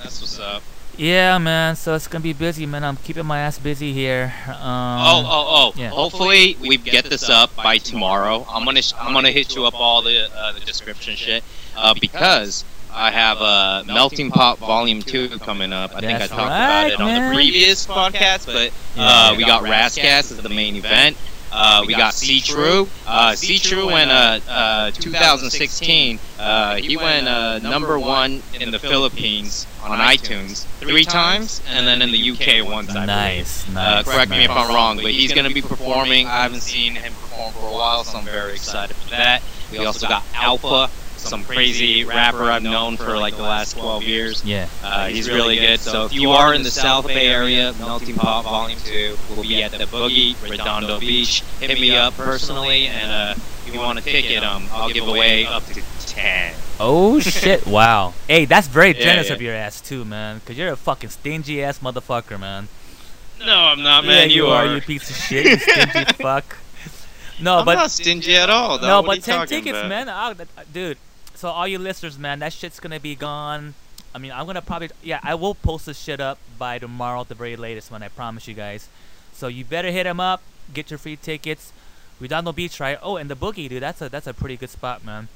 That's 0.01 0.19
what's 0.19 0.39
up. 0.39 0.63
Yeah, 0.97 1.38
man. 1.38 1.75
So 1.75 1.95
it's 1.95 2.08
gonna 2.08 2.23
be 2.23 2.34
busy, 2.34 2.65
man. 2.65 2.84
I'm 2.84 2.97
keeping 2.97 3.25
my 3.25 3.39
ass 3.39 3.58
busy 3.58 3.93
here. 3.93 4.34
Um, 4.47 4.56
oh, 4.56 5.23
oh, 5.25 5.45
oh! 5.49 5.73
yeah. 5.75 5.89
Hopefully 5.89 6.58
we 6.60 6.77
get 6.77 7.06
this 7.06 7.30
up 7.30 7.56
by 7.56 7.77
tomorrow. 7.77 8.45
I'm 8.49 8.65
gonna 8.65 8.82
sh- 8.82 8.93
I'm 8.99 9.13
gonna 9.13 9.32
hit 9.32 9.56
you 9.56 9.65
up 9.65 9.73
all 9.73 10.01
the 10.01 10.30
uh, 10.36 10.51
the 10.51 10.60
description 10.60 11.15
shit 11.15 11.43
uh, 11.77 11.95
because 11.99 12.65
I 12.93 13.12
have 13.12 13.41
uh, 13.41 13.84
Melting 13.88 14.32
Pot 14.32 14.58
Volume 14.58 15.01
Two 15.01 15.30
coming 15.39 15.71
up. 15.73 15.95
I 15.95 16.01
think 16.01 16.21
I 16.21 16.27
talked 16.27 16.32
right, 16.49 16.88
about 16.88 16.91
it 16.91 16.99
on 17.01 17.30
the 17.30 17.34
previous 17.36 17.86
podcast, 17.86 18.45
but 18.45 18.71
Yeah. 18.95 19.32
uh, 19.32 19.36
we 19.38 19.45
got 19.45 19.63
Rascast 19.63 20.32
as 20.32 20.38
the 20.38 20.49
main 20.49 20.75
event. 20.75 21.17
Uh, 21.54 21.84
we 21.86 21.93
got 21.93 22.13
C 22.13 22.39
True. 22.39 22.88
Uh, 23.06 23.36
C 23.36 23.60
True 23.60 23.89
in 23.89 24.10
uh, 24.10 24.39
uh, 24.47 24.91
2016. 24.91 26.19
Uh, 26.39 26.75
he 26.77 26.95
went 26.95 27.27
uh, 27.27 27.60
number 27.60 27.99
one 27.99 28.41
in 28.60 28.71
the 28.71 28.80
Philippines 28.80 29.67
on 29.84 29.99
iTunes 29.99 30.65
three 30.80 31.04
times, 31.04 31.62
and 31.69 31.86
then 31.86 32.01
in 32.01 32.12
the 32.12 32.32
UK 32.32 32.65
once. 32.65 32.89
I 32.91 32.93
believe. 32.93 33.08
Nice, 33.08 33.67
Uh, 33.69 33.73
nice. 33.73 34.06
correct 34.06 34.32
me 34.32 34.43
if. 34.45 34.49
I'm 34.49 34.73
wrong, 34.73 34.95
but 34.97 35.12
he's 35.12 35.34
going 35.34 35.47
to 35.47 35.54
be 35.54 35.62
performing. 35.62 36.25
I 36.27 36.43
haven't 36.43 36.62
seen 36.62 36.95
him 36.95 37.13
perform 37.13 37.51
for 37.54 37.67
a 37.67 37.71
while, 37.73 38.04
so 38.06 38.17
I'm 38.19 38.25
very 38.25 38.54
excited 38.54 38.95
for 38.95 39.10
that. 39.10 39.41
We 39.71 39.80
also 39.86 40.08
got 40.08 40.23
Alpha, 40.34 40.89
some 41.21 41.43
crazy 41.43 42.03
rapper 42.03 42.43
I've 42.43 42.63
known 42.63 42.97
for 42.97 43.17
like 43.17 43.36
the 43.36 43.43
last 43.43 43.77
12 43.77 44.03
years. 44.03 44.43
Yeah. 44.43 44.67
Uh, 44.84 45.07
he's 45.07 45.29
really 45.29 45.57
good. 45.57 45.79
So 45.79 46.05
if 46.05 46.13
you 46.13 46.31
are 46.31 46.53
in 46.53 46.63
the 46.63 46.71
South 46.71 47.07
Bay 47.07 47.27
area, 47.27 47.73
Melting 47.79 48.15
Pot 48.15 48.43
Volume 48.43 48.79
2 48.79 49.17
will 49.36 49.43
be 49.43 49.63
at 49.63 49.71
the 49.71 49.86
Boogie, 49.86 50.36
Redondo 50.49 50.99
Beach. 50.99 51.41
Hit 51.60 51.79
me 51.79 51.95
up 51.95 52.15
personally, 52.15 52.88
and 52.88 53.12
uh, 53.12 53.34
if 53.65 53.73
you 53.73 53.79
want 53.79 53.99
a 53.99 54.01
ticket, 54.01 54.43
um, 54.43 54.67
I'll 54.71 54.89
give 54.89 55.07
away 55.07 55.45
up 55.45 55.63
to 55.65 55.81
10. 56.07 56.53
Oh 56.79 57.19
shit! 57.21 57.65
Wow. 57.67 58.13
Hey, 58.27 58.45
that's 58.45 58.67
very 58.67 58.93
generous 58.93 59.29
yeah. 59.29 59.36
of 59.36 59.41
your 59.41 59.53
ass 59.53 59.81
too, 59.81 60.03
man. 60.03 60.41
Cause 60.45 60.57
you're 60.57 60.71
a 60.73 60.75
fucking 60.75 61.12
stingy 61.12 61.63
ass 61.63 61.79
motherfucker, 61.79 62.39
man. 62.39 62.67
No, 63.39 63.55
I'm 63.55 63.81
not, 63.84 64.03
man. 64.05 64.29
yeah, 64.29 64.36
you, 64.36 64.47
are. 64.47 64.65
You 64.65 64.81
piece 64.81 65.10
of 65.10 65.15
shit. 65.15 65.45
You 65.45 65.57
stingy 65.57 66.05
fuck. 66.21 66.57
No, 67.39 67.60
I'm 67.60 67.65
but 67.65 67.75
not 67.75 67.91
stingy 67.91 68.36
at 68.36 68.49
all. 68.49 68.77
dog. 68.77 68.81
no, 68.88 69.01
What 69.01 69.17
but 69.19 69.23
ten 69.23 69.47
tickets, 69.47 69.77
about? 69.77 69.89
man. 69.89 70.10
I'll- 70.10 70.31
uh, 70.31 70.63
dude. 70.71 70.97
So 71.41 71.49
all 71.49 71.67
you 71.67 71.80
listeners, 71.80 72.19
man, 72.19 72.38
that 72.41 72.54
shit's 72.54 72.80
gonna 72.80 72.99
be 72.99 73.15
gone. 73.15 73.73
I 74.13 74.19
mean, 74.19 74.32
I'm 74.32 74.45
gonna 74.45 74.62
probably 74.62 74.91
yeah, 75.01 75.19
I 75.23 75.34
will 75.34 75.56
post 75.56 75.88
this 75.88 75.99
shit 75.99 76.19
up 76.19 76.38
by 76.60 76.77
tomorrow 76.77 77.21
at 77.21 77.30
the 77.30 77.34
very 77.34 77.56
latest, 77.56 77.91
man. 77.91 78.04
I 78.04 78.10
promise 78.10 78.47
you 78.47 78.54
guys. 78.54 78.88
So 79.34 79.47
you 79.47 79.65
better 79.65 79.89
hit 79.89 80.06
him 80.06 80.19
up, 80.19 80.43
get 80.71 80.91
your 80.91 80.99
free 80.99 81.15
tickets. 81.15 81.73
Redondo 82.19 82.51
Beach, 82.51 82.80
right? 82.80 82.99
Oh, 83.01 83.17
and 83.17 83.27
the 83.27 83.36
Boogie, 83.36 83.67
dude. 83.67 83.82
That's 83.82 84.04
a 84.04 84.10
that's 84.10 84.27
a 84.27 84.36
pretty 84.36 84.56
good 84.56 84.69
spot, 84.69 85.04
man. 85.04 85.30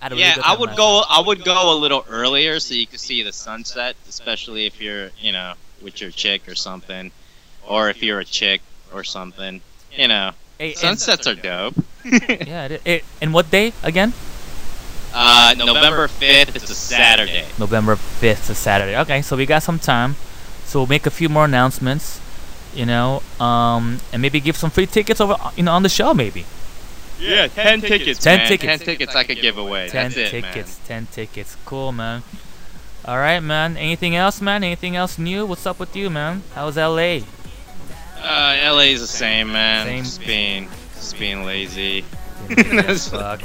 I 0.00 0.06
had 0.06 0.10
really 0.10 0.24
Yeah, 0.24 0.38
I 0.44 0.56
would 0.56 0.74
go. 0.74 1.04
I 1.08 1.22
would 1.24 1.44
go 1.44 1.72
a 1.72 1.78
little 1.78 2.04
earlier 2.08 2.58
so 2.58 2.74
you 2.74 2.88
could 2.88 2.98
see 2.98 3.22
the 3.22 3.32
sunset, 3.32 3.94
especially 4.08 4.66
if 4.66 4.80
you're, 4.80 5.10
you 5.20 5.30
know, 5.30 5.54
with 5.80 6.00
your 6.00 6.10
chick 6.10 6.48
or 6.48 6.56
something, 6.56 7.12
or 7.64 7.90
if 7.90 8.02
you're 8.02 8.18
a 8.18 8.24
chick 8.24 8.60
or 8.92 9.04
something. 9.04 9.60
You 9.92 10.08
know, 10.08 10.32
Hey, 10.58 10.74
sunsets 10.74 11.28
are 11.28 11.36
dope. 11.36 11.76
yeah. 12.04 12.66
It, 12.66 12.82
it, 12.84 13.04
and 13.22 13.32
what 13.32 13.52
day 13.52 13.72
again? 13.84 14.12
Uh, 15.12 15.54
November 15.56 16.08
fifth. 16.08 16.54
It's 16.56 16.70
a 16.70 16.74
Saturday. 16.74 17.46
November 17.58 17.96
5th, 17.96 18.50
a 18.50 18.54
Saturday. 18.54 18.96
Okay, 18.98 19.22
so 19.22 19.36
we 19.36 19.46
got 19.46 19.62
some 19.62 19.78
time. 19.78 20.16
So 20.64 20.80
we'll 20.80 20.86
make 20.86 21.06
a 21.06 21.10
few 21.10 21.28
more 21.28 21.46
announcements, 21.46 22.20
you 22.74 22.84
know, 22.84 23.22
um, 23.40 24.00
and 24.12 24.20
maybe 24.20 24.38
give 24.40 24.56
some 24.56 24.70
free 24.70 24.86
tickets 24.86 25.20
over, 25.20 25.36
you 25.56 25.62
know, 25.62 25.72
on 25.72 25.82
the 25.82 25.88
show, 25.88 26.12
maybe. 26.12 26.44
Yeah, 27.18 27.48
ten 27.48 27.80
tickets. 27.80 28.22
10 28.22 28.38
man. 28.38 28.48
tickets. 28.48 28.66
Ten 28.66 28.78
tickets 28.78 29.16
I 29.16 29.24
could 29.24 29.40
give 29.40 29.58
away. 29.58 29.88
10 29.88 30.10
That's 30.10 30.16
it, 30.16 30.30
tickets, 30.30 30.78
10 30.86 31.06
tickets. 31.06 31.56
Cool, 31.64 31.92
man. 31.92 32.22
All 33.04 33.16
right, 33.16 33.40
man. 33.40 33.76
Anything 33.76 34.14
else, 34.14 34.40
man? 34.40 34.62
Anything 34.62 34.94
else 34.94 35.18
new? 35.18 35.46
What's 35.46 35.66
up 35.66 35.80
with 35.80 35.96
you, 35.96 36.10
man? 36.10 36.42
How's 36.54 36.76
LA? 36.76 36.96
man. 36.96 37.24
Uh, 38.20 38.74
LA's 38.74 39.00
the 39.00 39.06
same, 39.06 39.50
man. 39.52 39.86
Same. 39.86 40.04
Just 40.04 40.20
being, 40.26 40.68
just 40.94 41.18
being 41.18 41.44
lazy. 41.44 42.04
Fuck. 42.48 43.42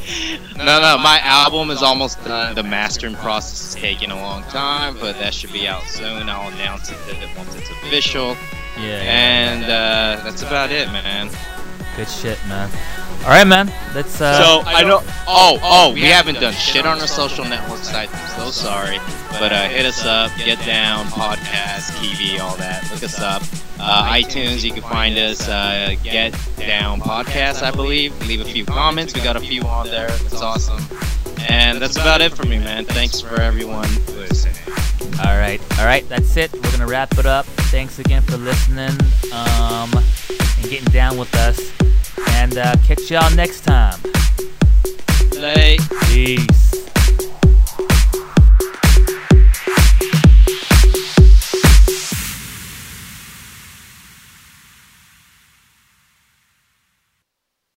No, 0.58 0.80
no, 0.82 0.98
my 0.98 1.20
album 1.24 1.70
is 1.72 1.82
almost 1.82 2.24
done. 2.24 2.56
The 2.56 2.64
mastering 2.64 3.16
process 3.16 3.70
is 3.70 3.76
taking 3.76 4.12
a 4.12 4.16
long 4.16 4.44
time, 4.44 4.96
but 5.00 5.18
that 5.20 5.34
should 5.34 5.52
be 5.52 5.68
out 5.68 5.84
soon. 5.84 6.30
I'll 6.30 6.52
announce 6.54 6.90
it 6.92 6.98
once 7.38 7.56
it's 7.56 7.70
official. 7.70 8.38
Yeah. 8.80 9.02
And 9.04 9.64
uh, 9.66 10.24
that's 10.24 10.42
about 10.42 10.72
it, 10.72 10.88
man. 10.88 11.30
Good 11.96 12.10
shit, 12.10 12.40
man. 12.48 12.72
All 13.24 13.30
right, 13.30 13.46
man. 13.46 13.72
Let's. 13.94 14.20
Uh, 14.20 14.42
So 14.42 14.68
I 14.70 14.84
know. 14.84 15.02
Oh, 15.28 15.60
oh, 15.62 15.94
we 15.94 16.02
haven't 16.02 16.40
done 16.40 16.54
shit 16.54 16.86
on 16.86 17.00
our 17.00 17.08
social 17.08 17.46
network 17.46 17.80
sites. 17.84 18.12
I'm 18.16 18.40
so 18.40 18.52
sorry, 18.52 18.98
but 19.40 19.52
uh, 19.52 19.68
hit 19.70 19.86
us 19.86 20.04
up. 20.06 20.32
Get 20.38 20.60
down 20.66 21.06
podcast, 21.08 21.92
TV, 22.02 22.40
all 22.40 22.56
that. 22.58 22.90
Look 22.92 23.04
us 23.04 23.20
up. 23.20 23.43
Uh, 23.86 24.14
iTunes, 24.14 24.64
you 24.64 24.72
can 24.72 24.82
find 24.82 25.18
us. 25.18 25.48
Uh, 25.50 25.94
Get 26.04 26.32
Down 26.58 27.02
Podcast, 27.02 27.64
I 27.64 27.72
believe. 27.72 28.18
Leave 28.28 28.40
a 28.40 28.46
few 28.46 28.66
comments. 28.66 29.14
We 29.14 29.20
got 29.22 29.36
a 29.36 29.42
few 29.42 29.62
on 29.64 29.88
there. 29.88 30.08
It's 30.10 30.42
awesome. 30.42 30.80
And 31.50 31.82
that's 31.82 31.98
about 31.98 32.22
it 32.22 32.34
for 32.34 32.46
me, 32.46 32.60
man. 32.60 32.86
Thanks 32.86 33.20
for 33.20 33.42
everyone 33.42 33.90
listening. 34.16 34.56
All 35.20 35.38
right, 35.38 35.62
all 35.80 35.86
right. 35.86 36.08
That's 36.08 36.36
it. 36.38 36.54
We're 36.54 36.72
gonna 36.72 36.88
wrap 36.88 37.18
it 37.18 37.26
up. 37.26 37.46
Thanks 37.46 38.00
again 38.00 38.22
for 38.22 38.38
listening, 38.38 38.98
um, 39.34 39.92
and 39.94 40.70
getting 40.70 40.92
down 40.94 41.18
with 41.18 41.34
us. 41.36 41.60
And 42.38 42.58
uh, 42.58 42.76
catch 42.86 43.12
y'all 43.12 43.30
next 43.36 43.62
time. 43.62 44.00
Play. 45.32 45.78
Peace. 46.06 46.63